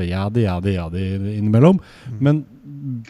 [0.08, 1.04] ja det, ja det, ja det
[1.36, 1.78] innimellom.
[2.18, 2.44] Men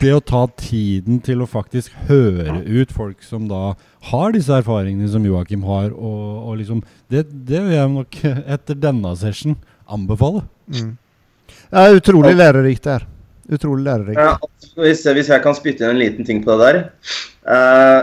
[0.00, 3.74] det å ta tiden til å faktisk høre ut folk som da
[4.10, 8.20] har disse erfaringene som Joakim har, og, og liksom det, det vil jeg nok
[8.56, 9.56] etter denne session
[9.86, 10.44] anbefale.
[10.70, 10.96] Mm.
[11.70, 13.08] er utrolig lærerikt det her.
[13.56, 14.18] Utrolig lærerikt.
[14.18, 14.34] Ja,
[14.82, 16.80] hvis, hvis jeg kan spytte inn en liten ting på det der.
[17.46, 18.00] Eh,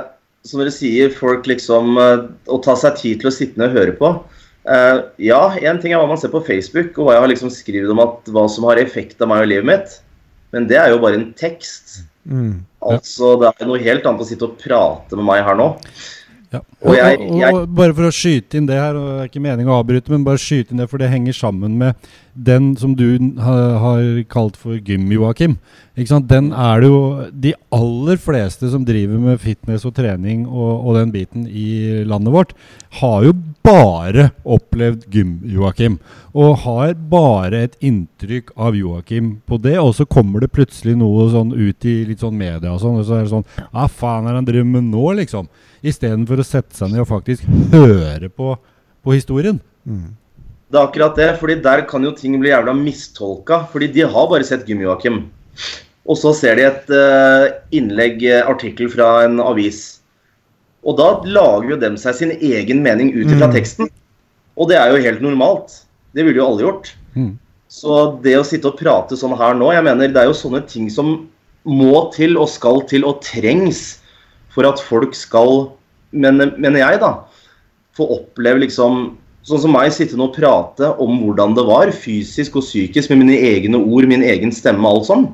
[0.47, 3.81] som dere sier, folk liksom eh, Å ta seg tid til å sitte ned og
[3.81, 4.13] høre på.
[4.63, 7.51] Eh, ja, én ting er hva man ser på Facebook, og hva jeg har liksom
[7.51, 9.99] skrevet om at, hva som har effekt av meg og livet mitt.
[10.53, 12.03] Men det er jo bare en tekst.
[12.29, 12.61] Mm.
[12.83, 15.71] Altså, Det er noe helt annet å sitte og prate med meg her nå.
[16.53, 16.59] Ja.
[16.83, 19.29] Og Og, jeg- og, og, bare for å skyte inn det her, og det er
[19.31, 21.95] ikke meningen å avbryte, men bare skyte inn det, for det henger sammen med
[22.33, 25.57] den som du har, kalt for gym, Joakim.
[25.93, 30.97] Den er det jo de aller fleste som driver med fitness og trening og, og
[30.97, 32.55] den biten i landet vårt,
[32.99, 35.99] har jo bare opplevd gym, Joakim.
[36.33, 41.29] Og har bare et inntrykk av Joakim på det, og så kommer det plutselig noe
[41.33, 44.25] sånn ut i litt sånn media og sånn, og så er det sånn Hva faen
[44.25, 45.47] er det han driver med nå, liksom?
[45.85, 48.55] Istedenfor å sette seg ned og faktisk høre på,
[49.05, 49.61] på historien.
[49.85, 50.15] Mm.
[50.73, 53.59] Det er akkurat det, fordi der kan jo ting bli jævla mistolka.
[53.69, 55.19] Fordi de har bare sett Gym Joakim.
[56.09, 59.99] Og så ser de et uh, innlegg, eh, artikkel fra en avis.
[60.83, 63.53] Og da lager jo dem seg sin egen mening ut ifra Mm.
[63.53, 63.91] teksten.
[64.57, 65.85] Og det er jo helt normalt.
[66.13, 66.91] Det ville jo alle gjort.
[67.15, 67.37] Mm.
[67.69, 70.65] Så det å sitte og prate sånn her nå, jeg mener det er jo sånne
[70.67, 71.29] ting som
[71.65, 73.99] må til og skal til og trengs
[74.53, 75.71] for at folk skal,
[76.11, 77.13] mener, mener jeg da,
[77.95, 82.55] få oppleve liksom Sånn som meg, sitte nå og prate om hvordan det var, fysisk
[82.61, 85.27] og psykisk, med mine egne ord, min egen stemme alt sånn.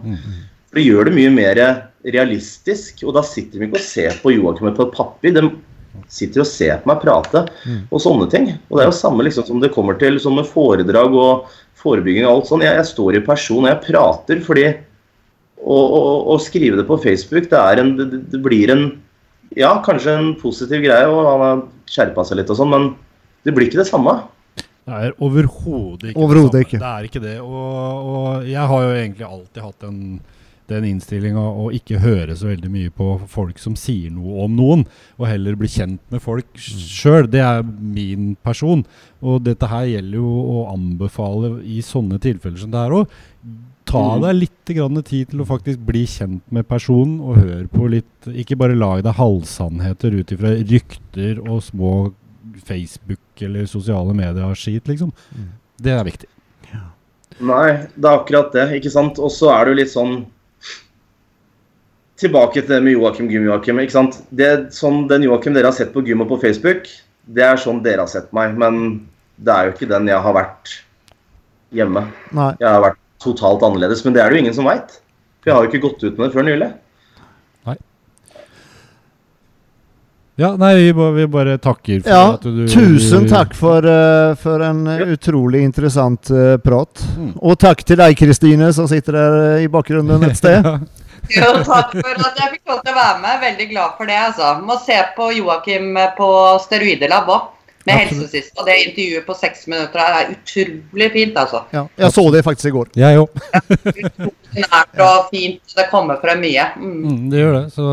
[0.69, 1.61] For det gjør det mye mer
[2.05, 3.03] realistisk.
[3.05, 5.35] Og da sitter de ikke og ser på Joakim på et papir.
[5.35, 5.45] De
[6.09, 7.45] sitter og ser på meg prate
[7.89, 8.51] og sånne ting.
[8.69, 11.49] Og det er jo samme liksom som det kommer til sånn med foredrag og
[11.79, 12.65] forebygging og alt sånn.
[12.65, 14.69] Jeg, jeg står i person og jeg prater fordi
[15.59, 18.89] å, skrive det på Facebook, det, en, det, det blir en
[19.57, 22.83] Ja, kanskje en positiv greie, og han har skjerpa seg litt og sånn, men
[23.45, 24.17] det blir ikke det samme.
[24.89, 26.67] Det er overhodet ikke Overhodet det samme.
[26.67, 26.79] ikke.
[26.81, 27.37] Det er ikke det.
[27.45, 29.99] Og, og jeg har jo egentlig alltid hatt den,
[30.69, 34.83] den innstillinga å ikke høre så veldig mye på folk som sier noe om noen,
[35.19, 37.29] og heller bli kjent med folk sjøl.
[37.29, 38.81] Det er min person.
[39.21, 43.17] Og dette her gjelder jo å anbefale i sånne tilfeller som det her òg.
[43.89, 44.21] Ta Mm.
[44.21, 48.05] deg litt grann tid til å faktisk bli kjent med personen, og hør på litt
[48.29, 52.11] Ikke bare lag deg halvsannheter ut ifra rykter og små
[52.65, 55.13] Facebook eller sosiale medier-skit, liksom.
[55.35, 55.47] Mm.
[55.79, 56.29] Det er viktig.
[57.39, 59.19] Nei, det er akkurat det, ikke sant.
[59.21, 60.19] Og så er det jo litt sånn
[62.19, 63.77] Tilbake til det med Joakim Gym Joakim.
[63.79, 64.17] ikke sant?
[64.35, 66.89] Det, sånn, Den Joakim dere har sett på gym og på Facebook,
[67.31, 68.57] det er sånn dere har sett meg.
[68.59, 69.05] Men
[69.39, 70.73] det er jo ikke den jeg har vært
[71.71, 72.03] hjemme.
[72.35, 72.49] Nei.
[72.59, 74.03] Jeg har vært totalt annerledes.
[74.03, 74.97] Men det er det jo ingen som veit.
[75.39, 76.69] For jeg har jo ikke gått ut med det før nylig.
[80.39, 84.37] Ja, nei, vi bare, vi bare takker for Ja, at du tusen takk for, uh,
[84.39, 85.09] for en ja.
[85.11, 87.01] utrolig interessant uh, prat.
[87.17, 87.33] Mm.
[87.43, 90.63] Og takk til deg, Kristine, som sitter der eh, i bakgrunnen et sted.
[91.29, 91.43] Ja.
[91.43, 93.41] Jo, takk for at jeg fikk lov til å være med.
[93.41, 94.15] Veldig glad for det.
[94.29, 94.53] altså.
[94.65, 96.29] Må se på Joakim på
[96.63, 97.49] Steroidelab òg,
[97.87, 98.51] med helsesist.
[98.59, 101.61] Og det intervjuet på seks minutter er utrolig fint, altså.
[101.75, 102.89] Ja, jeg så det faktisk i går.
[102.99, 103.29] Jeg òg.
[104.59, 105.61] Nært og fint.
[105.77, 106.65] Det kommer frem mye.
[106.75, 106.97] Mm.
[107.05, 107.63] Mm, det gjør det.
[107.77, 107.85] Så,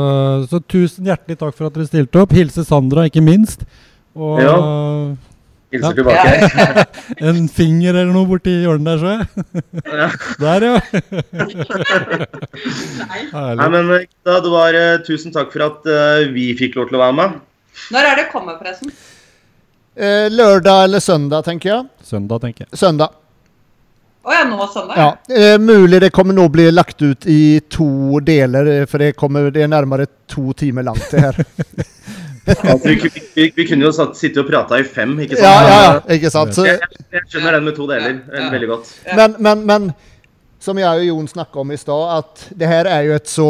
[0.50, 2.34] så tusen hjertelig takk for at dere stilte opp.
[2.36, 3.66] Hilse Sandra, ikke minst.
[4.16, 4.56] Og Ja.
[5.74, 5.96] Hilser Ja.
[5.98, 6.86] tilbake.
[7.28, 9.22] en finger eller noe borti hjørnet der, så jeg.
[9.90, 10.06] Ja.
[10.46, 10.76] Der, ja.
[13.58, 16.88] Nei, men eh, da, det var eh, Tusen takk for at uh, vi fikk lov
[16.90, 17.36] til å være med.
[17.92, 18.94] Når er det kommer, forresten?
[19.96, 21.84] Eh, lørdag eller søndag, tenker jeg.
[22.04, 22.78] Søndag, tenker jeg.
[22.78, 23.14] Søndag.
[24.26, 24.98] Å ja, nå søndag?
[24.98, 25.36] Ja.
[25.36, 29.48] Eh, mulig det kommer nå bli lagt ut i to deler, eh, for det, kommer,
[29.54, 31.40] det er nærmere to timer langt, det her.
[32.46, 35.66] Altså, vi, vi, vi kunne jo satt, sitte og prata i fem, ikke sant?
[35.66, 36.52] Ja, ja, ikke sant?
[36.54, 36.78] Så, Jeg,
[37.10, 38.44] jeg, skjønner den med to deler eh, Ja.
[38.52, 38.92] veldig godt.
[39.18, 39.88] men, men, men
[40.62, 43.48] som jeg og Jon snakket om i stad, at det her er jo et så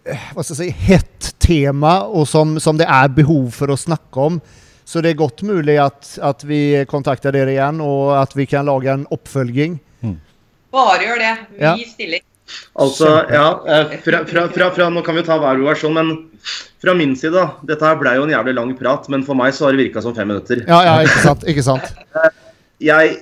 [0.00, 3.76] eh, hva skal jeg si, hett tema, og som, som det er behov for å
[3.76, 4.40] snakke om.
[4.84, 8.66] Så det er godt mulig at, at vi kontakter dere igjen, og at vi kan
[8.68, 9.78] lage en oppfølging.
[10.74, 11.34] Bare gjør det.
[11.56, 11.74] Vi Ja.
[11.86, 12.20] stiller.
[12.76, 16.10] Altså, ja eh, fra, fra, fra, fra, Nå kan vi ta hver versjon, men
[16.82, 17.54] fra min side, da.
[17.64, 20.02] Dette her blei jo en jævlig lang prat, men for meg så har det virka
[20.04, 20.60] som fem minutter.
[20.68, 21.46] Ja, ja, ikke sant.
[21.48, 21.94] Ikke sant.
[22.84, 23.14] Jeg,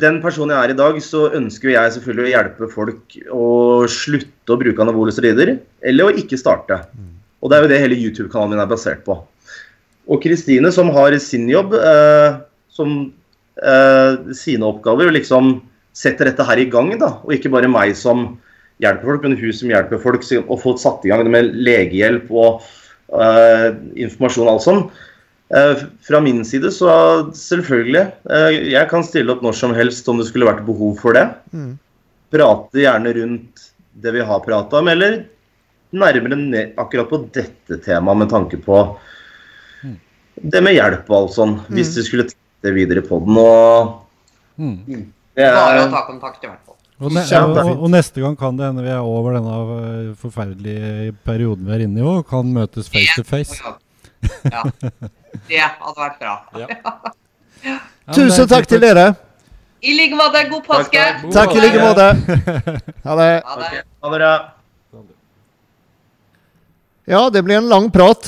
[0.00, 3.44] den personen jeg er i dag, så ønsker jeg selvfølgelig å hjelpe folk å
[3.90, 6.80] slutte å bruke anabole steroider, eller å ikke starte.
[7.44, 9.18] Og det er jo det hele YouTube-kanalen min er basert på.
[10.10, 12.40] Og Kristine, som har sin jobb, eh,
[12.72, 12.96] som
[13.56, 15.56] eh, sine oppgaver, liksom
[15.96, 18.26] setter dette her i gang, da, og ikke bare meg som
[18.82, 22.64] hjelper folk, men hun som hjelper folk å få satt i gang med legehjelp og
[23.14, 23.70] eh,
[24.06, 24.86] informasjon og alt sånn.
[26.02, 26.90] Fra min side så
[27.36, 28.00] selvfølgelig.
[28.26, 31.28] Uh, jeg kan stille opp når som helst om det skulle vært behov for det.
[31.54, 31.76] Mm.
[32.34, 33.66] Prate gjerne rundt
[34.02, 35.20] det vi har prata om, eller
[35.94, 38.80] nærmere ned akkurat på dette temaet med tanke på.
[40.42, 41.94] Det med hjelp og alt sånn, hvis Mm.
[41.94, 43.36] du skulle tatt det videre på den.
[43.38, 44.00] Og
[44.58, 44.78] Mm.
[45.34, 46.76] det Bare å er, ta kontakt, i hvert fall.
[47.00, 49.54] Og, ne og, og neste gang kan det hende vi er over denne
[50.10, 53.60] eh, forferdelige perioden vi er inne i òg, kan møtes face to face.
[54.44, 54.62] Ja.
[55.48, 56.36] Det hadde vært bra.
[57.64, 57.78] Ja.
[58.06, 59.16] Ja, Tusen er takk til dere.
[59.82, 60.42] I like måte.
[60.50, 60.92] God påske.
[60.92, 61.22] takk.
[61.22, 61.32] takk.
[61.32, 62.08] Takk i like måte.
[63.04, 63.42] Ha det.
[63.44, 63.84] Ha det.
[64.02, 64.32] Ha det bra.
[67.06, 68.22] Ja, det blir en lang prat.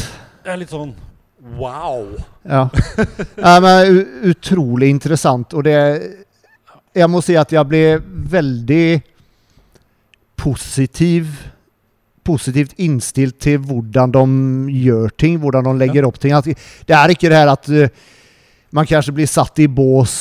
[0.44, 0.94] Det er litt sånn
[1.59, 2.07] wow.
[2.42, 2.68] Ja.
[3.36, 5.55] ja men utrolig interessant.
[5.55, 5.76] Og det
[6.97, 7.84] Jeg må si at jeg ble
[8.36, 8.86] veldig
[10.36, 11.28] positiv
[12.26, 14.22] Positivt innstilt til hvordan de
[14.82, 16.32] gjør ting, hvordan de legger opp ting.
[16.34, 17.86] At det er ikke det her at uh,
[18.74, 20.16] man kanskje blir satt i bås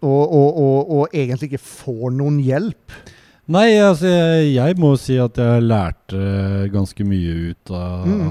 [0.00, 2.96] og, og, og, og egentlig ikke får noen hjelp.
[3.44, 6.20] Nei, altså jeg, jeg må si at jeg lærte
[6.72, 8.30] ganske mye ut av, Mm.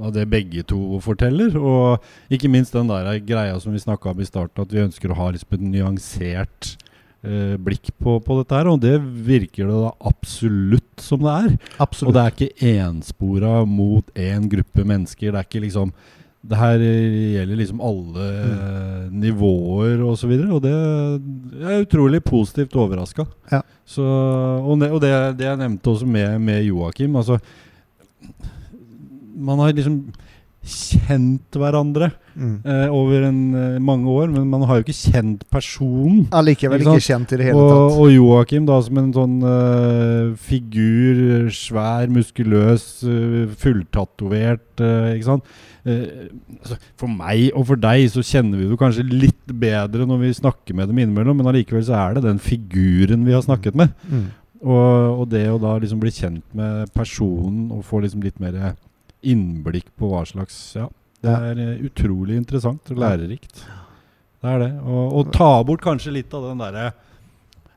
[0.00, 1.54] av, det begge to forteller.
[1.54, 2.02] Og
[2.34, 5.18] ikke minst den der greia som vi snakka om i starten, at vi ønsker å
[5.20, 6.72] ha liksom et nyansert
[7.22, 8.72] eh, blikk på, på dette her.
[8.74, 11.54] Og det virker det da absolutt som det er.
[11.78, 15.30] Og det er ikke enspora mot én gruppe mennesker.
[15.30, 15.94] Det er ikke liksom
[16.44, 19.12] det her gjelder liksom alle mm.
[19.22, 20.08] nivåer osv.
[20.10, 23.24] Og, så videre, og det jeg er utrolig positivt overraska.
[23.52, 23.62] Ja.
[23.96, 27.38] Og det, og det, det jeg nevnte også med, med Joakim altså,
[29.34, 29.98] Man har liksom
[30.64, 32.62] kjent hverandre Mm.
[32.66, 36.26] eh, over en, eh, mange år, men man har jo ikke kjent personen.
[36.34, 37.98] Allikevel Ikke ikke kjent i det hele Og, tatt.
[38.00, 45.44] og Joakim da som en sånn uh, figur, svær, muskuløs, uh, fulltatovert, uh, ikke sant.
[45.84, 46.30] Eh,
[46.62, 50.30] altså, for meg og for deg så kjenner vi det kanskje litt bedre når vi
[50.38, 53.92] snakker med dem innimellom, men allikevel så er det den figuren vi har snakket med.
[54.08, 54.26] Mm.
[54.64, 58.56] Og, og det å da liksom bli kjent med personen og få liksom litt mer
[59.24, 60.88] innblikk på hva slags Ja,
[61.24, 63.64] det er eh, utrolig interessant og lærerikt.
[64.44, 64.72] Det er det.
[64.84, 66.92] Og, og ta bort kanskje litt av den derre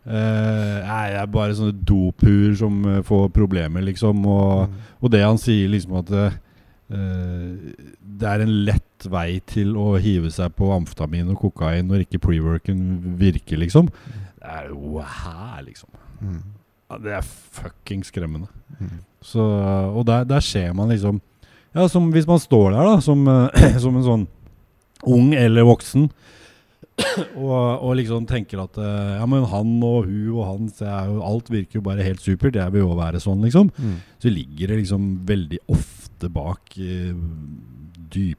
[0.07, 4.21] Uh, Nei, det er bare sånne dophuer som uh, får problemer, liksom.
[4.23, 4.77] Og, Mm.
[5.03, 6.37] og det han sier, liksom at eh,
[6.87, 12.21] det er en lett vei til å hive seg på amfetamin og kokain når ikke
[12.23, 12.79] pre-worken
[13.19, 13.89] virker, liksom.
[14.39, 15.91] Det er jo her, liksom.
[16.21, 16.39] Mm.
[16.87, 18.47] Ja, det er fucking skremmende.
[18.79, 19.01] Mm.
[19.21, 21.21] Så, og der, der ser man liksom
[21.75, 24.25] Ja, som hvis man står der, da, som, eh, som en sånn
[25.07, 26.07] ung eller voksen,
[27.37, 31.19] og, og liksom tenker at eh, Ja, men han og hun og han så jo,
[31.27, 32.57] Alt virker jo bare helt supert.
[32.57, 33.69] Jeg vil jo være sånn, liksom.
[33.77, 33.99] Mm.
[34.23, 37.13] Så ligger det liksom veldig ofte bak eh,
[38.09, 38.35] dype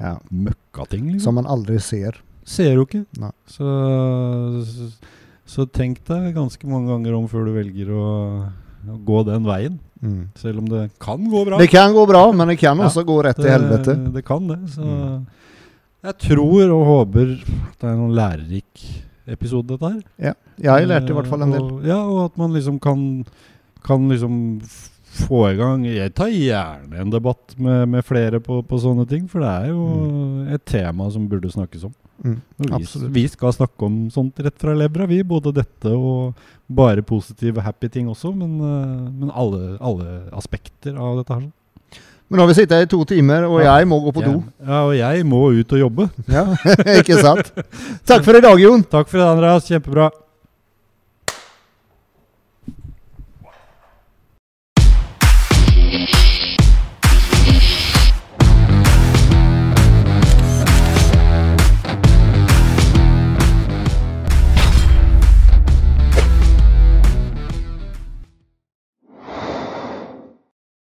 [0.00, 0.16] Ja.
[0.34, 1.20] møkkating, liksom.
[1.22, 2.18] Som man aldri ser.
[2.44, 3.04] Ser jo ikke.
[3.46, 3.66] Så,
[4.66, 4.88] så,
[5.46, 8.06] så tenk deg ganske mange ganger om før du velger å,
[8.90, 9.78] å gå den veien.
[10.02, 10.28] Mm.
[10.36, 11.58] Selv om det kan gå bra.
[11.58, 12.90] Det kan gå bra, men det kan Ja.
[12.90, 13.94] også gå rett til helvete.
[14.12, 14.58] det kan det.
[14.74, 15.26] Så Mm.
[16.04, 18.84] jeg tror og håper det er noen lærerik
[19.26, 20.34] episode, dette her.
[20.58, 21.62] Jeg lærte i hvert fall en del.
[21.62, 23.24] Og, ja, og at man liksom kan,
[23.82, 24.60] kan liksom
[25.18, 29.26] få i gang Jeg tar gjerne en debatt med, med flere på, på sånne ting,
[29.30, 29.86] for det er jo
[30.54, 31.94] et tema som burde snakkes om.
[32.24, 32.38] Mm.
[32.56, 35.20] Vi, vi skal snakke om sånt rett fra levra, vi.
[35.26, 36.34] Både dette og
[36.66, 41.46] bare positive, happy ting også, men, eh, men alle, alle aspekter av dette her.
[41.46, 41.52] sånn.
[42.26, 43.76] Men nå har vi sittet i to timer, og Ja.
[43.78, 44.42] jeg må gå på do.
[44.66, 46.08] Ja, og jeg må ut og jobbe.
[46.26, 46.42] Ja,
[46.98, 47.52] Ikke sant?
[48.04, 48.82] Takk for i dag, Jon.
[48.82, 49.68] Takk for det, Andreas.
[49.68, 50.08] Kjempebra.